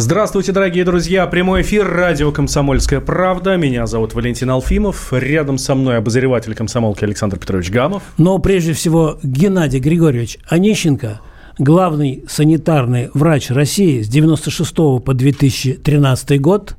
Здравствуйте, 0.00 0.52
дорогие 0.52 0.86
друзья. 0.86 1.26
Прямой 1.26 1.60
эфир 1.60 1.86
радио 1.86 2.32
«Комсомольская 2.32 3.00
правда». 3.00 3.58
Меня 3.58 3.86
зовут 3.86 4.14
Валентин 4.14 4.48
Алфимов. 4.48 5.12
Рядом 5.12 5.58
со 5.58 5.74
мной 5.74 5.98
обозреватель 5.98 6.54
комсомолки 6.54 7.04
Александр 7.04 7.38
Петрович 7.38 7.70
Гамов. 7.70 8.02
Но 8.16 8.38
прежде 8.38 8.72
всего 8.72 9.18
Геннадий 9.22 9.78
Григорьевич 9.78 10.38
Онищенко, 10.48 11.20
главный 11.58 12.24
санитарный 12.26 13.10
врач 13.12 13.50
России 13.50 14.00
с 14.00 14.08
96 14.08 14.74
по 14.74 15.12
2013 15.12 16.40
год, 16.40 16.76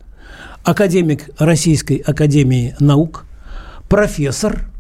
академик 0.64 1.30
Российской 1.38 1.98
академии 1.98 2.76
наук, 2.80 3.26
профессор, 3.88 4.71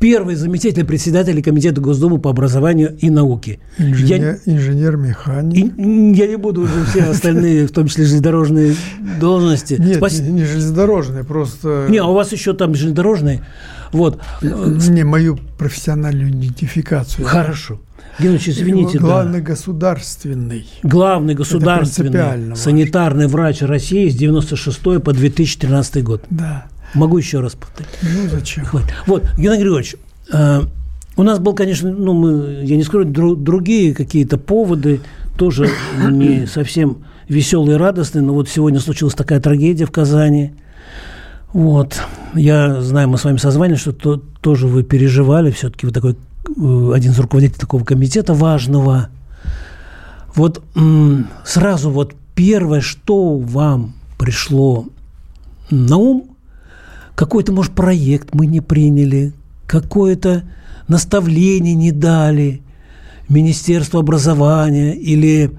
первый 0.00 0.34
заместитель 0.34 0.84
председателя 0.84 1.40
Комитета 1.42 1.80
Госдумы 1.80 2.18
по 2.18 2.30
образованию 2.30 2.96
и 2.98 3.10
науке. 3.10 3.60
Инженер, 3.78 4.40
я, 4.44 4.52
инженер-механик. 4.52 5.76
Я 5.76 6.26
не 6.26 6.36
буду 6.36 6.62
уже 6.62 6.84
все 6.86 7.04
остальные, 7.04 7.66
в 7.66 7.72
том 7.72 7.86
числе 7.86 8.04
железнодорожные 8.04 8.74
должности. 9.20 9.76
Нет, 9.78 9.98
Спас... 9.98 10.18
не, 10.20 10.30
не 10.30 10.44
железнодорожные, 10.44 11.24
просто... 11.24 11.86
Не, 11.88 11.98
а 11.98 12.06
у 12.06 12.14
вас 12.14 12.32
еще 12.32 12.52
там 12.54 12.74
железнодорожные. 12.74 13.42
Вот. 13.92 14.20
Не, 14.42 15.04
мою 15.04 15.38
профессиональную 15.56 16.30
идентификацию. 16.30 17.26
Хорошо. 17.26 17.80
Генович, 18.18 18.48
извините. 18.48 18.98
Главный 18.98 19.40
да. 19.40 19.46
государственный. 19.46 20.66
Главный 20.82 21.34
государственный 21.34 22.56
санитарный 22.56 23.26
врач 23.28 23.62
России 23.62 24.08
с 24.08 24.14
96 24.14 24.80
по 25.02 25.12
2013 25.12 26.02
год. 26.02 26.24
Да. 26.30 26.66
Могу 26.94 27.18
еще 27.18 27.40
раз 27.40 27.54
повторить. 27.54 27.90
Ну, 28.02 28.28
зачем? 28.28 28.64
Хватит. 28.64 28.94
Вот, 29.06 29.24
Геннадий 29.36 29.62
Григорьевич, 29.62 29.96
э, 30.32 30.60
у 31.16 31.22
нас 31.22 31.38
был, 31.38 31.54
конечно, 31.54 31.90
ну, 31.90 32.12
мы, 32.12 32.62
я 32.64 32.76
не 32.76 32.82
скажу, 32.82 33.04
дру, 33.04 33.34
другие 33.36 33.94
какие-то 33.94 34.38
поводы, 34.38 35.00
тоже 35.36 35.70
не 36.08 36.46
совсем 36.52 37.04
веселые 37.28 37.76
и 37.76 37.78
радостные, 37.78 38.22
но 38.22 38.34
вот 38.34 38.48
сегодня 38.48 38.80
случилась 38.80 39.14
такая 39.14 39.40
трагедия 39.40 39.86
в 39.86 39.90
Казани. 39.90 40.52
Вот. 41.52 42.00
Я 42.34 42.80
знаю, 42.80 43.08
мы 43.08 43.18
с 43.18 43.24
вами 43.24 43.36
созванивались, 43.36 43.80
что 43.80 43.92
то, 43.92 44.16
тоже 44.40 44.66
вы 44.66 44.82
переживали, 44.82 45.50
все-таки 45.50 45.86
вы 45.86 45.92
такой 45.92 46.12
э, 46.12 46.92
один 46.92 47.12
из 47.12 47.18
руководителей 47.18 47.60
такого 47.60 47.84
комитета 47.84 48.34
важного. 48.34 49.08
Вот 50.34 50.64
сразу 51.44 51.90
вот 51.90 52.14
первое, 52.34 52.80
что 52.80 53.36
вам 53.36 53.94
пришло 54.18 54.86
на 55.70 55.96
ум, 55.96 56.33
какой-то, 57.14 57.52
может, 57.52 57.72
проект 57.72 58.34
мы 58.34 58.46
не 58.46 58.60
приняли, 58.60 59.32
какое-то 59.66 60.44
наставление 60.88 61.74
не 61.74 61.92
дали 61.92 62.62
Министерство 63.28 64.00
образования 64.00 64.94
или 64.94 65.50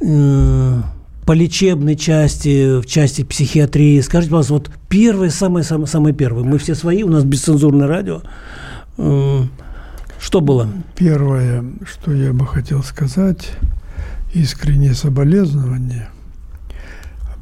э, 0.00 0.82
по 1.24 1.32
лечебной 1.32 1.94
части, 1.94 2.80
в 2.80 2.86
части 2.86 3.22
психиатрии. 3.22 4.00
Скажите, 4.00 4.30
пожалуйста, 4.30 4.52
вот 4.54 4.70
первое, 4.88 5.30
самое, 5.30 5.64
самое, 5.64 5.86
самое 5.86 6.14
первое. 6.14 6.44
Мы 6.44 6.58
все 6.58 6.74
свои, 6.74 7.02
у 7.02 7.08
нас 7.08 7.24
бесцензурное 7.24 7.86
радио. 7.86 8.22
Э, 8.96 9.42
что 10.20 10.40
было? 10.40 10.68
Первое, 10.96 11.64
что 11.86 12.12
я 12.12 12.32
бы 12.32 12.46
хотел 12.46 12.82
сказать, 12.82 13.50
искреннее 14.34 14.94
соболезнование, 14.94 16.08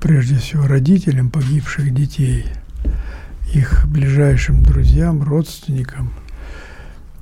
прежде 0.00 0.36
всего 0.36 0.66
родителям 0.66 1.30
погибших 1.30 1.94
детей– 1.94 2.44
их 3.56 3.86
ближайшим 3.88 4.62
друзьям, 4.62 5.22
родственникам 5.22 6.12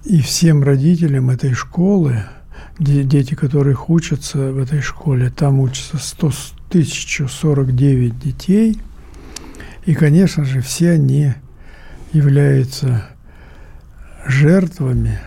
и 0.04 0.20
всем 0.20 0.62
родителям 0.62 1.30
этой 1.30 1.54
школы, 1.54 2.24
дети, 2.78 3.34
которых 3.34 3.88
учатся 3.88 4.52
в 4.52 4.58
этой 4.58 4.80
школе, 4.80 5.30
там 5.30 5.60
учатся 5.60 5.96
100, 5.98 6.32
1049 6.70 8.18
детей, 8.18 8.80
и, 9.86 9.94
конечно 9.94 10.44
же, 10.44 10.60
все 10.60 10.90
они 10.92 11.34
являются 12.12 13.04
жертвами 14.26 15.20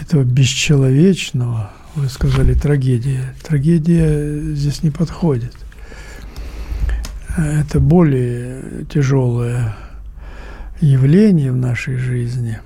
этого 0.00 0.24
бесчеловечного, 0.24 1.70
вы 1.94 2.08
сказали, 2.08 2.54
трагедия. 2.54 3.34
Трагедия 3.46 4.54
здесь 4.54 4.82
не 4.82 4.90
подходит. 4.90 5.54
Это 7.36 7.78
более 7.78 8.84
тяжелая 8.90 9.76
явление 10.80 11.52
в 11.52 11.56
нашей 11.56 11.96
жизни. 11.96 12.58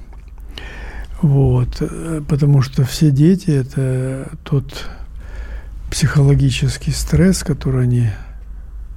Вот, 1.21 1.83
потому 2.29 2.63
что 2.63 2.85
все 2.85 3.11
дети– 3.11 3.51
это 3.51 4.31
тот 4.45 4.87
психологический 5.91 6.91
стресс, 6.91 7.43
который 7.45 7.85
они 7.85 8.09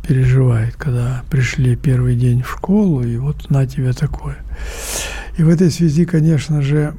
переживают, 0.08 0.76
когда 0.76 1.24
пришли 1.30 1.76
первый 1.76 2.16
день 2.16 2.42
в 2.42 2.52
школу, 2.52 3.04
и 3.04 3.18
вот 3.18 3.50
на 3.50 3.66
тебе 3.66 3.94
такое. 3.94 4.38
И 5.38 5.44
в 5.44 5.50
этой 5.50 5.70
связи, 5.70 6.06
конечно 6.06 6.62
же, 6.62 6.96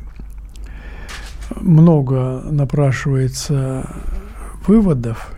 много 1.55 2.43
напрашивается 2.51 3.89
выводов. 4.67 5.33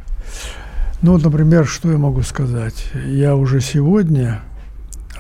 Ну, 1.01 1.13
вот, 1.13 1.23
например, 1.23 1.67
что 1.67 1.93
я 1.93 1.99
могу 1.99 2.23
сказать? 2.23 2.91
Я 3.07 3.37
уже 3.37 3.61
сегодня 3.61 4.41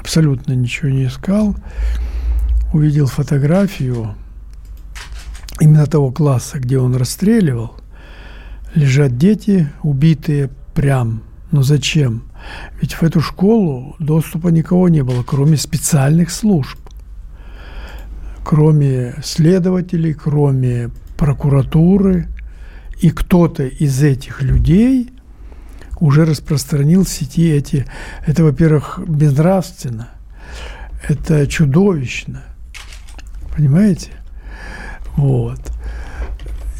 абсолютно 0.09 0.55
ничего 0.55 0.89
не 0.89 1.05
искал, 1.05 1.55
увидел 2.73 3.07
фотографию 3.07 4.15
именно 5.61 5.87
того 5.87 6.11
класса, 6.11 6.59
где 6.59 6.79
он 6.79 6.97
расстреливал, 6.97 7.75
лежат 8.75 9.19
дети, 9.19 9.69
убитые 9.83 10.49
прям. 10.73 11.25
Но 11.51 11.63
зачем? 11.63 12.23
Ведь 12.81 12.95
в 12.95 13.03
эту 13.03 13.21
школу 13.21 13.97
доступа 13.99 14.49
никого 14.49 14.89
не 14.89 15.03
было, 15.03 15.23
кроме 15.23 15.59
специальных 15.59 16.31
служб, 16.31 16.79
кроме 18.45 19.15
следователей, 19.23 20.15
кроме 20.15 20.89
прокуратуры. 21.19 22.29
И 23.03 23.11
кто-то 23.11 23.67
из 23.67 24.03
этих 24.03 24.41
людей– 24.41 25.11
уже 26.01 26.25
распространил 26.25 27.05
в 27.05 27.09
сети 27.09 27.51
эти... 27.51 27.87
Это, 28.27 28.45
во-первых, 28.45 29.01
безнравственно, 29.07 30.09
это 31.09 31.47
чудовищно, 31.47 32.45
понимаете? 33.57 34.13
Вот. 35.17 35.61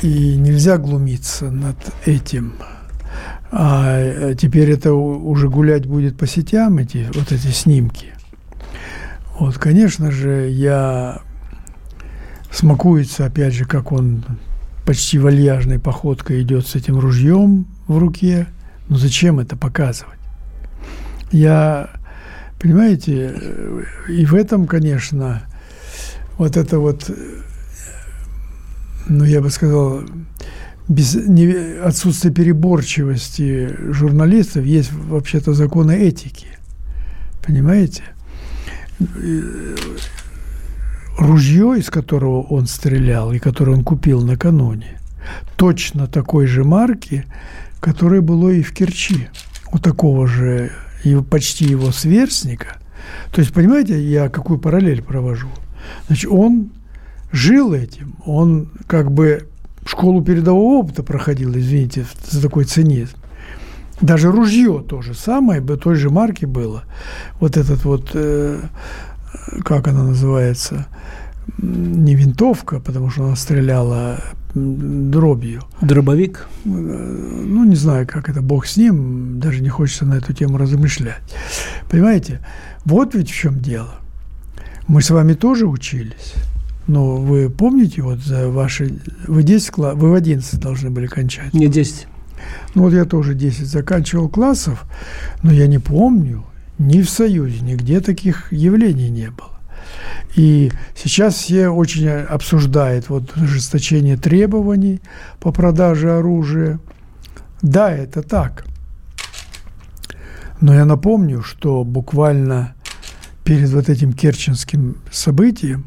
И 0.03 0.37
нельзя 0.37 0.79
глумиться 0.79 1.51
над 1.51 1.77
этим. 2.07 2.55
А 3.51 4.35
теперь 4.35 4.71
это 4.71 4.93
уже 4.93 5.49
гулять 5.49 5.87
будет 5.87 6.17
по 6.17 6.27
сетям, 6.27 6.79
эти, 6.79 7.09
вот 7.15 7.33
эти 7.33 7.49
снимки. 7.49 8.09
Вот, 9.39 9.57
конечно 9.57 10.11
же, 10.11 10.49
я 10.51 11.23
смакуется, 12.53 13.25
опять 13.25 13.55
же, 13.55 13.65
как 13.65 13.93
он 13.93 14.25
почти 14.85 15.19
вальяжной 15.19 15.79
походкой 15.79 16.43
идет 16.43 16.67
с 16.67 16.75
этим 16.75 16.99
ружьем 16.99 17.67
в 17.87 17.99
руке– 17.99 18.47
ну 18.89 18.97
зачем 18.97 19.39
это 19.39 19.57
показывать? 19.57 20.19
Я, 21.31 21.91
понимаете, 22.59 23.35
и 24.09 24.25
в 24.25 24.35
этом, 24.35 24.67
конечно, 24.67 25.43
вот 26.39 26.57
это 26.57 26.79
вот, 26.79 27.11
ну 29.09 29.25
я 29.25 29.41
бы 29.41 29.51
сказал, 29.51 30.03
без 30.89 31.15
не, 31.15 31.79
отсутствие 31.83 32.33
переборчивости 32.33 33.77
журналистов 33.93 34.65
есть 34.65 34.91
вообще-то 34.93 35.53
законы 35.53 35.93
этики. 35.93 36.49
Понимаете? 37.47 38.03
Ружье, 41.19 41.75
из 41.79 41.91
которого 41.91 42.43
он 42.43 42.67
стрелял 42.67 43.33
и 43.33 43.39
которое 43.39 43.73
он 43.73 43.85
купил 43.85 44.23
накануне, 44.23 44.99
точно 45.57 46.07
такой 46.07 46.47
же 46.47 46.65
марки, 46.65 47.27
которое 47.81 48.21
было 48.21 48.51
и 48.51 48.63
в 48.63 48.73
Керчи 48.73 49.29
у 49.73 49.79
такого 49.79 50.27
же 50.27 50.71
и 51.05 51.17
почти 51.17 51.67
его 51.67 51.93
сверстника. 51.93 52.79
То 53.33 53.41
есть, 53.41 53.53
понимаете, 53.53 54.01
я 54.03 54.29
какую 54.29 54.59
параллель 54.59 55.03
провожу? 55.03 55.49
Значит, 56.07 56.31
он 56.31 56.71
жил 57.33 57.73
этим, 57.73 58.17
он 58.25 58.71
как 58.87 59.13
бы 59.13 59.49
школу 59.85 60.23
передового 60.23 60.81
опыта 60.81 61.03
проходил, 61.03 61.57
извините, 61.57 62.07
за 62.29 62.43
такой 62.43 62.65
цинизм. 62.65 63.17
Даже 64.01 64.31
ружье 64.31 64.85
то 64.87 65.03
же 65.03 65.15
самое, 65.15 65.61
той 65.61 65.97
же 65.97 66.11
марки 66.11 66.45
было. 66.45 66.85
Вот 67.41 67.57
этот 67.57 67.85
вот, 67.85 68.11
э, 68.15 68.61
как 69.65 69.89
она 69.89 70.05
называется, 70.05 70.87
не 71.59 72.15
винтовка, 72.15 72.81
потому 72.81 73.11
что 73.11 73.25
она 73.25 73.37
стреляла 73.37 74.21
дробью. 75.11 75.63
Дробовик? 75.81 76.49
Ну, 76.65 77.65
не 77.65 77.77
знаю, 77.77 78.07
как 78.07 78.29
это, 78.29 78.43
бог 78.43 78.67
с 78.67 78.77
ним, 78.77 79.41
даже 79.41 79.63
не 79.63 79.69
хочется 79.69 80.05
на 80.05 80.15
эту 80.15 80.33
тему 80.33 80.59
размышлять. 80.59 81.23
Понимаете, 81.91 82.41
вот 82.85 83.15
ведь 83.15 83.31
в 83.31 83.35
чем 83.35 83.61
дело. 83.61 83.95
Мы 84.87 85.03
с 85.03 85.11
вами 85.11 85.35
тоже 85.35 85.67
учились. 85.67 86.35
Но 86.87 87.17
вы 87.17 87.51
помните, 87.51 88.03
вот 88.03 88.21
за 88.21 88.49
ваши... 88.49 88.99
Вы 89.27 89.43
10 89.43 89.71
класс, 89.71 89.95
вы 89.97 90.11
в 90.11 90.15
11 90.15 90.59
должны 90.59 90.91
были 90.91 91.07
кончать. 91.07 91.53
Не 91.53 91.69
10. 91.69 92.07
Ну, 92.75 92.83
вот 92.83 92.95
я 92.95 93.05
тоже 93.05 93.35
10 93.35 93.67
заканчивал 93.67 94.29
классов, 94.29 94.87
но 95.43 95.53
я 95.53 95.67
не 95.67 95.79
помню, 95.79 96.45
ни 96.79 97.03
в 97.03 97.11
Союзе, 97.11 97.61
нигде 97.61 98.01
таких 98.01 98.53
явлений 98.53 99.11
не 99.11 99.31
было. 99.31 99.58
И 100.37 100.71
сейчас 100.95 101.35
все 101.35 101.69
очень 101.69 102.09
обсуждают 102.09 103.09
вот 103.09 103.37
ужесточение 103.37 104.17
требований 104.17 105.01
по 105.41 105.53
продаже 105.53 106.13
оружия. 106.13 106.79
Да, 107.63 107.91
это 107.91 108.23
так. 108.23 108.65
Но 110.61 110.75
я 110.75 110.85
напомню, 110.85 111.43
что 111.43 111.85
буквально 111.85 112.75
перед 113.45 113.71
вот 113.71 113.89
этим 113.89 114.13
керченским 114.13 114.99
событием 115.11 115.87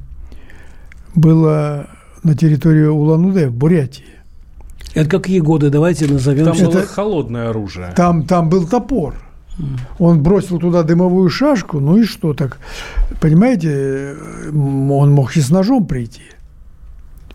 было 1.14 1.88
на 2.24 2.36
территории 2.36 2.86
Улан-Удэ 2.86 3.50
в 3.50 3.54
Бурятии. 3.54 4.06
Это 4.94 5.10
какие 5.10 5.40
годы? 5.40 5.70
Давайте 5.70 6.06
назовем. 6.08 6.46
Там 6.46 6.56
Это... 6.56 6.66
было 6.66 6.86
холодное 6.86 7.50
оружие. 7.50 7.94
Там, 7.96 8.26
там 8.26 8.50
был 8.50 8.68
топор. 8.68 9.16
Он 10.00 10.24
бросил 10.24 10.60
туда 10.60 10.84
дымовую 10.84 11.30
шашку, 11.30 11.80
ну 11.80 11.98
и 11.98 12.04
что 12.06 12.34
так? 12.34 12.58
Понимаете, 13.20 14.16
он 14.52 15.12
мог 15.12 15.36
и 15.36 15.42
с 15.42 15.50
ножом 15.50 15.86
прийти. 15.86 16.24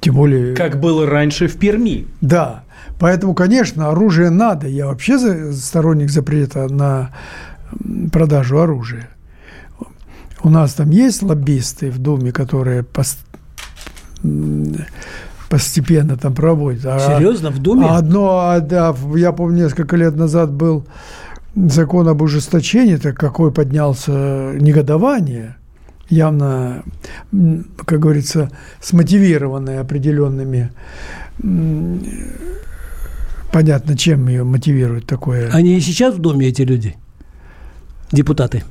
Тем 0.01 0.15
более... 0.15 0.55
Как 0.55 0.81
было 0.81 1.07
раньше 1.07 1.47
в 1.49 1.57
Перми. 1.57 2.07
Да. 2.21 2.65
Поэтому, 2.99 3.35
конечно, 3.35 3.91
оружие 3.91 4.31
надо. 4.31 4.69
Я 4.69 4.87
вообще 4.87 5.53
сторонник 5.53 6.11
запрета 6.11 6.69
на 6.69 7.11
продажу 8.13 8.59
оружия. 8.59 9.09
У 10.43 10.51
нас 10.51 10.75
там 10.75 10.91
есть 10.91 11.23
лоббисты 11.23 11.91
в 11.91 11.99
Думе, 11.99 12.33
которые 12.33 12.83
пост... 12.83 13.19
постепенно 15.49 16.17
там 16.17 16.35
проводят. 16.35 16.83
Серьезно, 16.83 17.51
в 17.51 17.59
Думе? 17.59 17.87
А 17.89 17.97
одно, 17.99 18.39
а, 18.41 18.61
да, 18.61 18.95
я 19.15 19.33
помню, 19.33 19.65
несколько 19.65 19.97
лет 19.97 20.17
назад 20.17 20.53
был 20.53 20.87
закон 21.57 22.09
об 22.09 22.23
ужесточении, 22.23 22.97
так 22.97 23.17
какой 23.17 23.51
поднялся 23.51 24.53
негодование, 24.61 25.57
явно, 26.09 26.85
как 27.85 28.01
говорится, 28.01 28.51
смотивированное 28.81 29.81
определенными 29.81 30.71
понятно, 33.53 33.97
чем 33.97 34.29
ее 34.29 34.45
мотивирует 34.45 35.07
такое. 35.07 35.51
Они 35.51 35.77
и 35.77 35.81
сейчас 35.81 36.15
в 36.15 36.19
Доме, 36.19 36.49
эти 36.49 36.63
люди, 36.63 36.97
депутаты? 38.13 38.65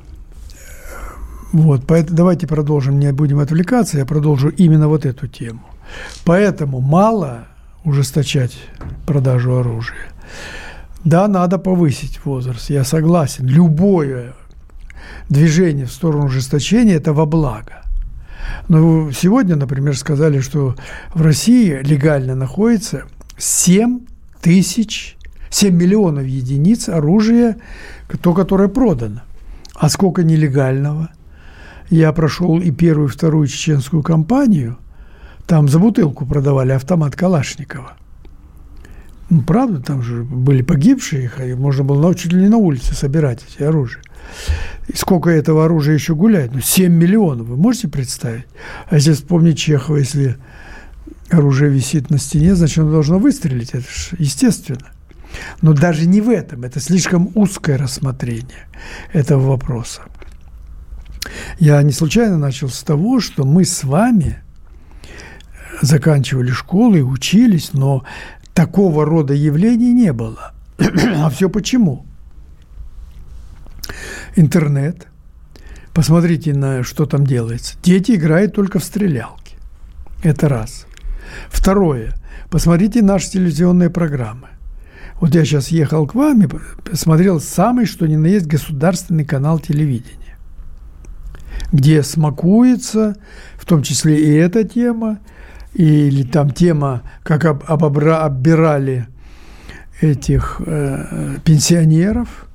Вот, 1.52 1.86
поэтому 1.86 2.16
давайте 2.16 2.46
продолжим, 2.46 2.98
не 2.98 3.12
будем 3.12 3.38
отвлекаться, 3.38 3.98
я 3.98 4.06
продолжу 4.06 4.48
именно 4.48 4.88
вот 4.88 5.06
эту 5.06 5.26
тему. 5.26 5.62
Поэтому 6.24 6.80
мало 6.80 7.46
ужесточать 7.84 8.56
продажу 9.06 9.56
оружия. 9.56 9.96
Да, 11.06 11.28
надо 11.28 11.58
повысить 11.58 12.24
возраст, 12.24 12.68
я 12.68 12.82
согласен. 12.82 13.46
Любое 13.46 14.34
движение 15.28 15.86
в 15.86 15.92
сторону 15.92 16.24
ужесточения– 16.24 16.96
это 16.96 17.12
во 17.12 17.26
благо. 17.26 17.84
Но 18.68 19.12
сегодня, 19.12 19.54
например, 19.54 19.96
сказали, 19.96 20.40
что 20.40 20.74
в 21.14 21.22
России 21.22 21.78
легально 21.84 22.34
находится 22.34 23.04
7 23.38 24.00
тысяч, 24.40 25.16
7 25.50 25.72
миллионов 25.76 26.24
единиц 26.24 26.88
оружия, 26.88 27.56
то, 28.20 28.34
которое 28.34 28.68
продано. 28.68 29.20
А 29.76 29.88
сколько 29.88 30.24
нелегального? 30.24 31.10
Я 31.88 32.12
прошел 32.12 32.58
и 32.58 32.72
первую, 32.72 33.10
и 33.10 33.12
вторую 33.12 33.46
чеченскую 33.46 34.02
кампанию. 34.02 34.76
Там 35.46 35.68
за 35.68 35.78
бутылку 35.78 36.26
продавали 36.26 36.72
автомат 36.72 37.14
Калашникова– 37.14 37.92
ну, 39.28 39.42
правда, 39.42 39.80
там 39.80 40.02
же 40.02 40.22
были 40.22 40.62
погибшие, 40.62 41.24
их, 41.24 41.40
и 41.40 41.54
можно 41.54 41.82
было 41.82 42.14
чуть 42.14 42.32
ли 42.32 42.48
на 42.48 42.58
улице 42.58 42.94
собирать 42.94 43.44
эти 43.48 43.62
оружия. 43.62 44.02
И 44.86 44.96
сколько 44.96 45.30
этого 45.30 45.64
оружия 45.64 45.94
еще 45.94 46.14
гуляет? 46.14 46.54
Ну, 46.54 46.60
7 46.60 46.92
миллионов, 46.92 47.48
вы 47.48 47.56
можете 47.56 47.88
представить? 47.88 48.46
А 48.88 48.96
если 48.96 49.12
вспомнить 49.12 49.58
Чехова, 49.58 49.96
если 49.96 50.36
оружие 51.30 51.72
висит 51.72 52.08
на 52.10 52.18
стене, 52.18 52.54
значит, 52.54 52.78
оно 52.78 52.92
должно 52.92 53.18
выстрелить, 53.18 53.70
это 53.70 53.84
же 53.88 54.16
естественно. 54.18 54.92
Но 55.60 55.72
даже 55.72 56.06
не 56.06 56.20
в 56.20 56.30
этом, 56.30 56.62
это 56.62 56.78
слишком 56.78 57.30
узкое 57.34 57.78
рассмотрение 57.78 58.68
этого 59.12 59.48
вопроса. 59.48 60.02
Я 61.58 61.82
не 61.82 61.92
случайно 61.92 62.38
начал 62.38 62.68
с 62.68 62.82
того, 62.84 63.18
что 63.18 63.44
мы 63.44 63.64
с 63.64 63.82
вами 63.82 64.42
заканчивали 65.82 66.50
школы, 66.50 67.02
учились, 67.02 67.72
но 67.72 68.04
такого 68.56 69.04
рода 69.04 69.34
явлений 69.34 69.92
не 69.92 70.12
было. 70.12 70.52
а 70.78 71.28
все 71.28 71.48
почему? 71.50 72.06
Интернет. 74.34 75.08
Посмотрите 75.92 76.54
на 76.54 76.82
что 76.82 77.04
там 77.06 77.26
делается. 77.26 77.76
Дети 77.82 78.12
играют 78.12 78.54
только 78.54 78.78
в 78.78 78.84
стрелялки. 78.84 79.56
Это 80.22 80.48
раз. 80.48 80.86
Второе. 81.48 82.14
Посмотрите 82.50 83.02
наши 83.02 83.30
телевизионные 83.30 83.90
программы. 83.90 84.48
Вот 85.20 85.34
я 85.34 85.44
сейчас 85.44 85.68
ехал 85.68 86.06
к 86.06 86.14
вам 86.14 86.42
и 86.42 86.48
смотрел 86.94 87.40
самый, 87.40 87.84
что 87.84 88.06
ни 88.06 88.16
на 88.16 88.26
есть, 88.26 88.46
государственный 88.46 89.24
канал 89.24 89.58
телевидения, 89.58 90.38
где 91.72 92.02
смакуется, 92.02 93.16
в 93.58 93.66
том 93.66 93.82
числе 93.82 94.18
и 94.18 94.30
эта 94.34 94.64
тема, 94.64 95.18
или 95.76 96.22
там 96.22 96.50
тема, 96.50 97.02
как 97.22 97.44
об, 97.44 97.62
обобра, 97.66 98.24
оббирали 98.24 99.06
этих 100.00 100.60
э, 100.64 101.36
пенсионеров. 101.44 102.46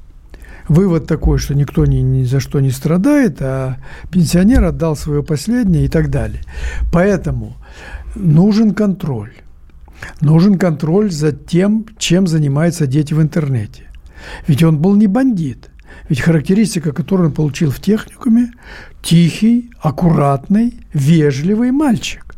Вывод 0.68 1.06
такой, 1.06 1.38
что 1.38 1.54
никто 1.54 1.86
ни, 1.86 1.98
ни 1.98 2.24
за 2.24 2.40
что 2.40 2.60
не 2.60 2.72
страдает, 2.72 3.42
а 3.42 3.78
пенсионер 4.12 4.64
отдал 4.64 4.96
свое 4.96 5.22
последнее 5.22 5.86
и 5.86 5.88
так 5.88 6.10
далее. 6.10 6.42
Поэтому 6.92 7.58
нужен 8.16 8.74
контроль. 8.74 9.34
Нужен 10.22 10.58
контроль 10.58 11.12
за 11.12 11.32
тем, 11.32 11.86
чем 12.00 12.26
занимаются 12.26 12.88
дети 12.88 13.14
в 13.14 13.22
интернете. 13.22 13.84
Ведь 14.48 14.64
он 14.64 14.80
был 14.80 14.96
не 14.96 15.08
бандит. 15.08 15.70
Ведь 16.10 16.22
характеристика, 16.22 16.92
которую 16.92 17.30
он 17.30 17.36
получил 17.36 17.70
в 17.70 17.80
техникуме, 17.80 18.52
тихий, 19.04 19.72
аккуратный, 19.80 20.80
вежливый 20.94 21.72
мальчик. 21.72 22.31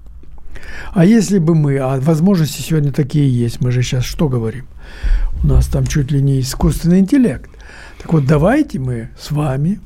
А 0.94 1.06
если 1.06 1.40
бы 1.40 1.56
мы, 1.56 1.78
а 1.78 2.00
возможности 2.00 2.62
сегодня 2.62 2.92
такие 2.92 3.30
есть, 3.30 3.62
мы 3.62 3.72
же 3.72 3.82
сейчас 3.82 4.04
что 4.04 4.30
говорим? 4.30 4.66
У 5.44 5.48
нас 5.48 5.68
там 5.68 5.86
чуть 5.88 6.12
ли 6.12 6.22
не 6.22 6.40
искусственный 6.40 7.00
интеллект. 7.00 7.50
Так 8.00 8.14
вот, 8.14 8.26
давайте 8.26 8.80
мы 8.80 9.10
с 9.20 9.32
вами, 9.32 9.80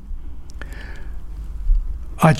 а 2.21 2.33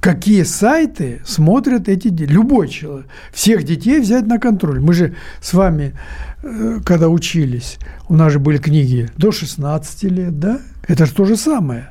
какие 0.00 0.42
сайты 0.42 1.20
смотрят 1.24 1.88
эти? 1.88 2.08
Любой 2.08 2.68
человек. 2.68 3.06
Всех 3.32 3.62
детей 3.62 4.00
взять 4.00 4.26
на 4.26 4.38
контроль. 4.38 4.80
Мы 4.80 4.92
же 4.92 5.14
с 5.40 5.54
вами, 5.54 5.94
э, 6.42 6.80
когда 6.84 7.08
учились, 7.08 7.78
у 8.08 8.16
нас 8.16 8.32
же 8.32 8.38
были 8.38 8.58
книги 8.58 9.08
до 9.16 9.30
16 9.30 10.04
лет, 10.04 10.38
да? 10.38 10.60
Это 10.88 11.06
же 11.06 11.14
то 11.14 11.24
же 11.24 11.36
самое. 11.36 11.90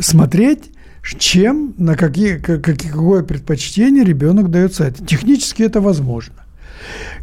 Смотреть 0.00 0.70
чем, 1.16 1.74
на 1.78 1.96
какие, 1.96 2.36
какое 2.36 3.22
предпочтение 3.22 4.04
ребенок 4.04 4.50
дает 4.50 4.74
сайту. 4.74 5.04
Технически 5.04 5.62
это 5.62 5.80
возможно. 5.80 6.34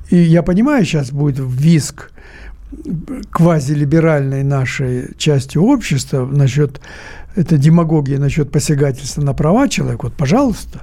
И 0.09 0.17
я 0.17 0.43
понимаю, 0.43 0.85
сейчас 0.85 1.11
будет 1.11 1.37
виск 1.39 2.11
квазилиберальной 3.31 4.43
нашей 4.43 5.15
части 5.17 5.57
общества 5.57 6.25
насчет 6.25 6.81
это 7.35 7.57
демагогия 7.57 8.17
насчет 8.17 8.51
посягательства 8.51 9.21
на 9.21 9.33
права 9.33 9.67
человека. 9.67 10.05
Вот, 10.05 10.13
пожалуйста, 10.13 10.81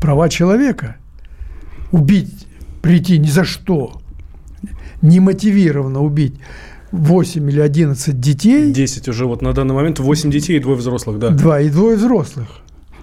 права 0.00 0.28
человека. 0.28 0.96
Убить, 1.90 2.46
прийти 2.80 3.18
ни 3.18 3.28
за 3.28 3.44
что, 3.44 4.00
немотивированно 5.02 6.00
убить 6.00 6.34
8 6.94 7.50
или 7.50 7.60
11 7.60 8.20
детей. 8.20 8.72
10 8.72 9.08
уже 9.08 9.26
вот 9.26 9.42
на 9.42 9.52
данный 9.52 9.74
момент, 9.74 9.98
8 9.98 10.30
детей 10.30 10.56
и 10.56 10.60
двое 10.60 10.76
взрослых, 10.76 11.18
да. 11.18 11.30
Два 11.30 11.60
и 11.60 11.68
двое 11.68 11.96
взрослых. 11.96 12.48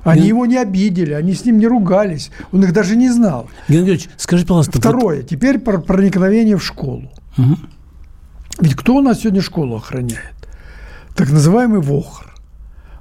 Они 0.04 0.28
его 0.28 0.48
не 0.48 0.58
обидели, 0.58 1.14
они 1.14 1.34
с 1.34 1.46
ним 1.46 1.60
не 1.60 1.68
ругались, 1.68 2.32
он 2.52 2.64
их 2.64 2.74
даже 2.74 2.96
не 2.96 3.12
знал. 3.12 3.50
Георгий 3.68 4.08
скажи, 4.18 4.44
пожалуйста. 4.46 4.80
Второе, 4.80 5.18
вот... 5.18 5.28
теперь 5.28 5.60
про 5.60 5.78
проникновение 5.78 6.58
в 6.58 6.64
школу. 6.64 7.12
Угу. 7.38 7.58
Ведь 8.62 8.76
кто 8.76 8.96
у 8.96 9.02
нас 9.02 9.22
сегодня 9.22 9.42
школу 9.42 9.76
охраняет? 9.76 10.36
Так 11.16 11.30
называемый 11.30 11.82
ВОХР. 11.82 12.32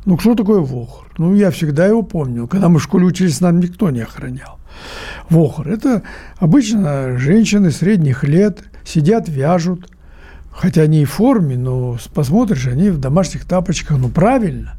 Ну, 0.07 0.19
что 0.19 0.35
такое 0.35 0.61
вохр? 0.61 1.07
Ну, 1.19 1.35
я 1.35 1.51
всегда 1.51 1.87
его 1.87 2.03
помнил. 2.03 2.49
Когда 2.49 2.69
мы 2.69 2.79
в 2.79 2.83
школе 2.83 3.07
учились, 3.07 3.41
нам 3.41 3.61
никто 3.61 3.91
не 3.91 4.01
охранял. 4.01 4.59
Вохр– 5.29 5.69
это 5.71 6.03
обычно 6.39 7.19
женщины 7.19 7.71
средних 7.71 8.25
лет 8.25 8.65
сидят, 8.85 9.29
вяжут. 9.29 9.91
Хотя 10.51 10.83
они 10.83 11.03
и 11.03 11.05
в 11.05 11.13
форме, 11.13 11.57
но 11.57 11.97
посмотришь, 12.13 12.67
они 12.67 12.91
в 12.91 12.99
домашних 12.99 13.45
тапочках. 13.45 13.99
Ну, 13.99 14.09
правильно. 14.09 14.75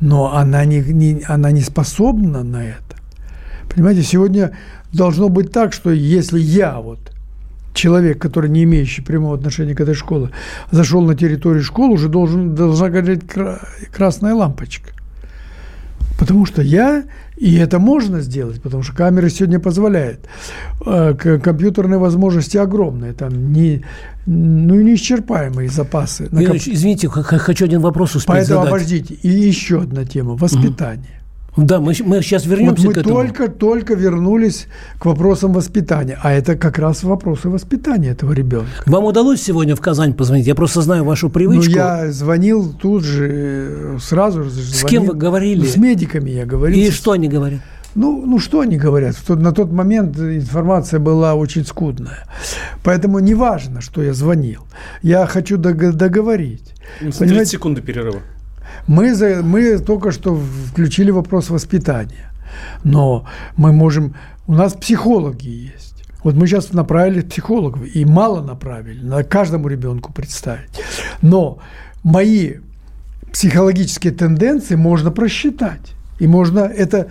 Но 0.00 0.34
она 0.34 0.64
не, 0.64 0.80
не, 0.80 1.22
она 1.26 1.50
не 1.50 1.62
способна 1.62 2.42
на 2.42 2.64
это. 2.64 2.96
Понимаете, 3.72 4.02
сегодня 4.02 4.52
должно 4.92 5.28
быть 5.28 5.52
так, 5.52 5.72
что 5.72 5.90
если 5.90 6.38
я 6.38 6.80
вот 6.80 7.12
человек, 7.74 8.20
который 8.20 8.50
не 8.50 8.64
имеющий 8.64 9.02
прямого 9.02 9.36
отношения 9.36 9.74
к 9.74 9.80
этой 9.80 9.94
школе, 9.94 10.30
зашел 10.70 11.02
на 11.02 11.14
территорию 11.14 11.62
школы, 11.62 11.94
уже 11.94 12.08
должен, 12.08 12.54
должна 12.54 12.90
гореть 12.90 13.22
красная 13.92 14.34
лампочка. 14.34 14.90
Потому 16.18 16.44
что 16.46 16.62
я, 16.62 17.04
и 17.38 17.56
это 17.56 17.78
можно 17.78 18.20
сделать, 18.20 18.60
потому 18.60 18.82
что 18.82 18.96
камеры 18.96 19.30
сегодня 19.30 19.60
позволяют. 19.60 20.20
Э, 20.84 21.14
компьютерные 21.14 21.98
возможности 21.98 22.56
огромные, 22.56 23.12
там 23.12 23.52
не, 23.52 23.84
ну, 24.26 24.74
неисчерпаемые 24.80 25.68
запасы. 25.68 26.28
Ильич, 26.32 26.68
извините, 26.68 27.08
хочу 27.08 27.64
один 27.64 27.80
вопрос 27.80 28.16
успеть 28.16 28.26
Поэтому 28.26 28.60
задать. 28.60 28.68
обождите. 28.68 29.14
И 29.14 29.28
еще 29.28 29.82
одна 29.82 30.04
тема– 30.04 30.34
воспитание. 30.36 31.17
Да, 31.56 31.80
мы, 31.80 31.92
мы 32.04 32.22
сейчас 32.22 32.46
вернемся 32.46 32.86
вот 32.86 32.88
мы 32.88 32.94
к 32.94 32.96
этому. 32.98 33.14
только-только 33.16 33.94
вернулись 33.94 34.68
к 34.98 35.06
вопросам 35.06 35.52
воспитания. 35.52 36.18
А 36.22 36.32
это 36.32 36.56
как 36.56 36.78
раз 36.78 37.02
вопросы 37.02 37.48
воспитания 37.48 38.10
этого 38.10 38.32
ребенка. 38.32 38.70
Вам 38.86 39.04
удалось 39.04 39.42
сегодня 39.42 39.74
в 39.74 39.80
Казань 39.80 40.14
позвонить? 40.14 40.46
Я 40.46 40.54
просто 40.54 40.82
знаю 40.82 41.04
вашу 41.04 41.30
привычку. 41.30 41.72
Ну, 41.72 41.76
я 41.76 42.12
звонил 42.12 42.72
тут 42.72 43.02
же, 43.02 43.98
сразу 44.00 44.44
же. 44.44 44.50
С 44.50 44.84
кем 44.84 45.04
вы 45.04 45.14
говорили? 45.14 45.66
С 45.66 45.76
медиками 45.76 46.30
я 46.30 46.46
говорил. 46.46 46.78
И 46.78 46.90
что 46.90 47.12
они 47.12 47.28
говорят? 47.28 47.60
Ну, 47.94 48.24
ну 48.24 48.38
что 48.38 48.60
они 48.60 48.76
говорят? 48.76 49.16
На 49.28 49.52
тот 49.52 49.72
момент 49.72 50.16
информация 50.18 51.00
была 51.00 51.34
очень 51.34 51.64
скудная. 51.64 52.24
Поэтому 52.84 53.18
не 53.18 53.34
важно, 53.34 53.80
что 53.80 54.02
я 54.02 54.12
звонил. 54.14 54.62
Я 55.02 55.26
хочу 55.26 55.56
договорить. 55.56 56.74
30 57.00 57.18
Понимаете? 57.18 57.50
секунды 57.50 57.80
перерыва. 57.82 58.20
Мы, 58.88 59.14
за, 59.14 59.42
мы 59.42 59.78
только 59.78 60.10
что 60.10 60.34
включили 60.34 61.12
вопрос 61.12 61.50
воспитания. 61.50 62.32
Но 62.82 63.26
мы 63.56 63.72
можем... 63.72 64.14
У 64.46 64.54
нас 64.54 64.72
психологи 64.72 65.70
есть. 65.76 66.04
Вот 66.24 66.34
мы 66.34 66.46
сейчас 66.46 66.72
направили 66.72 67.20
психологов, 67.20 67.82
и 67.94 68.04
мало 68.04 68.42
направили, 68.42 69.04
надо 69.04 69.22
каждому 69.22 69.68
ребенку 69.68 70.12
представить. 70.12 70.80
Но 71.22 71.58
мои 72.02 72.54
психологические 73.32 74.12
тенденции 74.12 74.74
можно 74.74 75.10
просчитать. 75.10 75.94
И 76.18 76.26
можно 76.26 76.60
это 76.60 77.08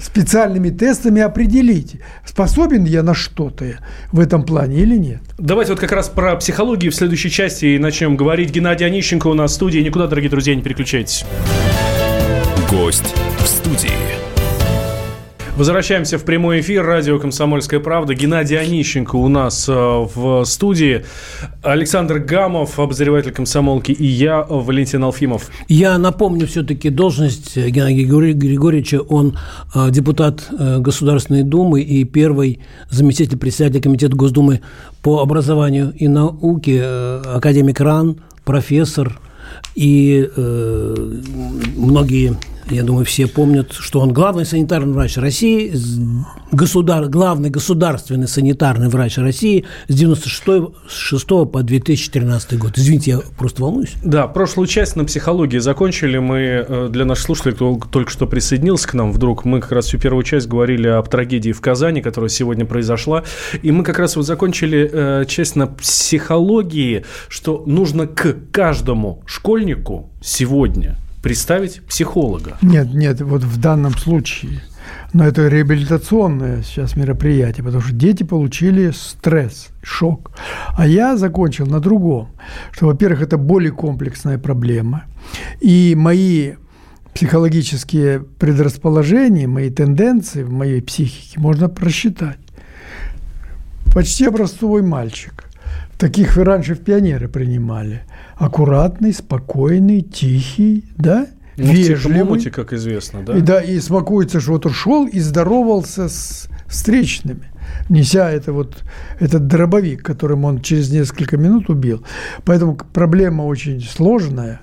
специальными 0.00 0.70
тестами 0.70 1.22
определить, 1.22 2.00
способен 2.24 2.84
я 2.84 3.02
на 3.02 3.14
что-то 3.14 3.78
в 4.12 4.20
этом 4.20 4.44
плане 4.44 4.80
или 4.80 4.96
нет. 4.96 5.20
Давайте 5.38 5.72
вот 5.72 5.80
как 5.80 5.92
раз 5.92 6.08
про 6.08 6.36
психологию 6.36 6.92
в 6.92 6.94
следующей 6.94 7.30
части 7.30 7.66
и 7.66 7.78
начнем 7.78 8.16
говорить. 8.16 8.50
Геннадий 8.50 8.86
Онищенко 8.86 9.26
у 9.26 9.34
нас 9.34 9.52
в 9.52 9.54
студии. 9.54 9.78
Никуда, 9.78 10.06
дорогие 10.06 10.30
друзья, 10.30 10.54
не 10.54 10.62
переключайтесь. 10.62 11.24
Гость 12.70 13.14
в 13.38 13.46
студии. 13.46 14.23
Возвращаемся 15.56 16.18
в 16.18 16.24
прямой 16.24 16.62
эфир. 16.62 16.84
Радио 16.84 17.20
«Комсомольская 17.20 17.78
правда». 17.78 18.12
Геннадий 18.12 18.58
Онищенко 18.58 19.14
у 19.14 19.28
нас 19.28 19.68
э, 19.68 19.72
в 19.72 20.44
студии. 20.46 21.04
Александр 21.62 22.18
Гамов, 22.18 22.80
обозреватель 22.80 23.30
комсомолки, 23.30 23.92
и 23.92 24.04
я, 24.04 24.42
Валентин 24.42 25.04
Алфимов. 25.04 25.52
Я 25.68 25.96
напомню 25.96 26.48
все-таки 26.48 26.90
должность 26.90 27.56
Геннадия 27.56 28.02
Григорьевича. 28.02 29.00
Он 29.02 29.38
э, 29.72 29.90
депутат 29.92 30.44
э, 30.50 30.80
Государственной 30.80 31.44
Думы 31.44 31.82
и 31.82 32.02
первый 32.02 32.58
заместитель 32.90 33.38
председателя 33.38 33.80
Комитета 33.80 34.16
Госдумы 34.16 34.60
по 35.02 35.20
образованию 35.20 35.94
и 35.96 36.08
науке, 36.08 36.82
академик 36.82 37.80
РАН, 37.80 38.16
профессор 38.44 39.20
и 39.76 40.28
э, 40.36 41.20
многие 41.76 42.36
я 42.70 42.82
думаю, 42.82 43.04
все 43.04 43.26
помнят, 43.26 43.72
что 43.72 44.00
он 44.00 44.12
главный 44.12 44.46
санитарный 44.46 44.92
врач 44.92 45.16
России, 45.16 45.72
государ, 46.50 47.06
главный 47.06 47.50
государственный 47.50 48.28
санитарный 48.28 48.88
врач 48.88 49.18
России 49.18 49.64
с 49.88 49.94
96 49.94 50.44
по 51.26 51.62
2013 51.62 52.58
год. 52.58 52.72
Извините, 52.76 53.10
я 53.12 53.20
просто 53.36 53.62
волнуюсь. 53.62 53.94
Да, 54.02 54.26
прошлую 54.26 54.66
часть 54.66 54.96
на 54.96 55.04
психологии 55.04 55.58
закончили. 55.58 56.18
Мы 56.18 56.64
э, 56.66 56.88
для 56.90 57.04
наших 57.04 57.26
слушателей, 57.26 57.54
кто 57.54 57.76
только 57.90 58.10
что 58.10 58.26
присоединился 58.26 58.88
к 58.88 58.94
нам 58.94 59.12
вдруг, 59.12 59.44
мы 59.44 59.60
как 59.60 59.72
раз 59.72 59.86
всю 59.86 59.98
первую 59.98 60.22
часть 60.24 60.48
говорили 60.48 60.88
об 60.88 61.08
трагедии 61.08 61.52
в 61.52 61.60
Казани, 61.60 62.00
которая 62.00 62.30
сегодня 62.30 62.64
произошла. 62.64 63.24
И 63.62 63.70
мы 63.72 63.84
как 63.84 63.98
раз 63.98 64.16
вот 64.16 64.24
закончили 64.24 64.90
э, 64.90 65.24
часть 65.26 65.56
на 65.56 65.66
психологии, 65.66 67.04
что 67.28 67.62
нужно 67.66 68.06
к 68.06 68.36
каждому 68.50 69.22
школьнику 69.26 70.10
сегодня– 70.22 70.98
представить 71.24 71.80
психолога. 71.86 72.58
Нет, 72.60 72.92
нет, 72.92 73.22
вот 73.22 73.42
в 73.42 73.58
данном 73.58 73.96
случае. 73.96 74.60
Но 75.14 75.24
это 75.26 75.48
реабилитационное 75.48 76.62
сейчас 76.62 76.96
мероприятие, 76.96 77.64
потому 77.64 77.82
что 77.82 77.94
дети 77.94 78.24
получили 78.24 78.90
стресс, 78.90 79.70
шок. 79.82 80.32
А 80.76 80.86
я 80.86 81.16
закончил 81.16 81.64
на 81.66 81.80
другом, 81.80 82.28
что, 82.72 82.88
во-первых, 82.88 83.22
это 83.22 83.38
более 83.38 83.72
комплексная 83.72 84.36
проблема. 84.36 85.04
И 85.62 85.94
мои 85.96 86.56
психологические 87.14 88.20
предрасположения, 88.20 89.48
мои 89.48 89.70
тенденции 89.70 90.42
в 90.42 90.52
моей 90.52 90.82
психике 90.82 91.40
можно 91.40 91.70
просчитать. 91.70 92.36
Почти 93.94 94.26
образцовый 94.26 94.82
мальчик. 94.82 95.44
Таких 95.98 96.36
вы 96.36 96.44
раньше 96.44 96.74
в 96.74 96.80
пионеры 96.80 97.28
принимали– 97.28 98.02
аккуратный, 98.36 99.12
спокойный, 99.12 100.00
тихий, 100.02 100.84
да? 100.96 101.26
Ну, 101.56 101.72
вежливый. 101.72 102.48
в 102.48 102.50
как 102.50 102.72
известно, 102.72 103.22
да? 103.22 103.36
И, 103.36 103.40
да, 103.40 103.60
и 103.60 103.78
смакуется, 103.78 104.40
что 104.40 104.52
вот 104.52 104.66
ушел 104.66 105.06
и 105.06 105.20
здоровался 105.20 106.08
с 106.08 106.48
встречными, 106.66 107.52
неся 107.88 108.30
это 108.30 108.52
вот, 108.52 108.82
этот 109.20 109.46
дробовик, 109.46 110.02
которым 110.02 110.44
он 110.44 110.60
через 110.60 110.90
несколько 110.90 111.36
минут 111.36 111.70
убил. 111.70 112.04
Поэтому 112.44 112.76
проблема 112.92 113.42
очень 113.42 113.80
сложная, 113.80 114.62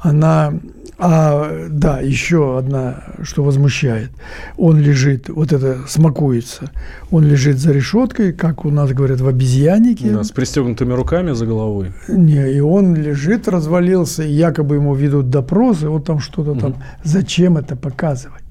она 0.00 0.52
а, 1.00 1.68
да, 1.70 2.00
еще 2.00 2.58
одна, 2.58 3.04
что 3.22 3.44
возмущает. 3.44 4.10
Он 4.56 4.80
лежит, 4.80 5.28
вот 5.28 5.52
это 5.52 5.86
смакуется, 5.86 6.72
он 7.12 7.24
лежит 7.24 7.58
за 7.58 7.70
решеткой, 7.70 8.32
как 8.32 8.64
у 8.64 8.70
нас 8.70 8.92
говорят, 8.92 9.20
в 9.20 9.28
обезьяннике. 9.28 10.10
Да, 10.10 10.24
с 10.24 10.32
пристегнутыми 10.32 10.92
руками 10.92 11.32
за 11.32 11.46
головой. 11.46 11.92
Не, 12.08 12.52
и 12.52 12.58
он 12.58 12.96
лежит, 12.96 13.46
развалился, 13.46 14.24
и 14.24 14.32
якобы 14.32 14.74
ему 14.74 14.92
ведут 14.94 15.30
допросы, 15.30 15.88
вот 15.88 16.04
там 16.04 16.18
что-то 16.18 16.58
там. 16.58 16.70
Угу. 16.70 16.82
Зачем 17.04 17.56
это 17.56 17.76
показывать? 17.76 18.42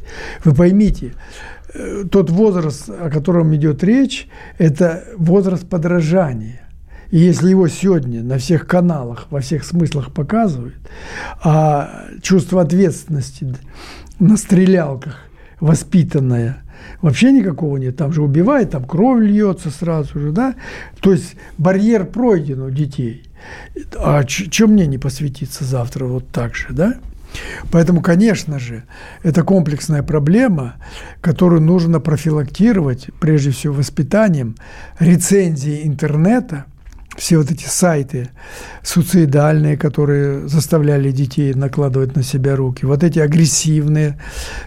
Вы 0.46 0.56
поймите, 0.56 1.16
э, 1.74 2.06
тот 2.10 2.30
возраст, 2.30 2.90
о 2.90 3.10
котором 3.10 3.54
идет 3.56 3.84
речь, 3.84 4.30
это 4.58 5.04
возраст 5.18 5.68
подражания. 5.68 6.67
И 7.12 7.20
если 7.20 7.50
его 7.50 7.68
сегодня 7.68 8.24
на 8.24 8.38
всех 8.38 8.68
каналах, 8.68 9.28
во 9.30 9.40
всех 9.40 9.64
смыслах 9.64 10.12
показывают, 10.12 10.76
а 11.44 12.06
чувство 12.22 12.62
ответственности 12.62 13.56
на 14.20 14.38
стрелялках 14.38 15.18
воспитанное 15.60 16.64
вообще 17.02 17.32
никакого 17.32 17.78
нет. 17.78 17.96
Там 17.96 18.12
же 18.12 18.22
убивает, 18.22 18.72
там 18.72 18.84
кровь 18.86 19.24
льется 19.24 19.70
сразу 19.70 20.20
же, 20.20 20.32
да? 20.32 20.56
То 21.00 21.14
есть 21.14 21.36
барьер 21.58 22.06
пройден 22.06 22.62
у 22.62 22.70
детей. 22.70 23.24
А 23.98 24.24
чем 24.24 24.72
мне 24.72 24.88
не 24.88 24.98
посвятиться 24.98 25.64
завтра 25.64 26.06
вот 26.06 26.28
так 26.30 26.56
же, 26.56 26.68
да? 26.72 26.96
Поэтому, 27.72 28.02
конечно 28.02 28.58
же, 28.58 28.84
это 29.22 29.44
комплексная 29.44 30.02
проблема, 30.02 30.76
которую 31.22 31.62
нужно 31.62 32.00
профилактировать, 32.00 33.10
прежде 33.20 33.52
всего, 33.52 33.76
воспитанием, 33.76 34.56
рецензии 35.00 35.86
интернета– 35.86 36.66
все 37.18 37.38
вот 37.38 37.52
эти 37.52 37.66
сайты 37.66 38.30
суицидальные, 38.84 39.76
которые 39.76 40.48
заставляли 40.48 41.12
детей 41.12 41.54
накладывать 41.54 42.16
на 42.16 42.24
себя 42.24 42.56
руки, 42.56 42.86
вот 42.86 43.04
эти 43.04 43.20
агрессивные 43.20 44.20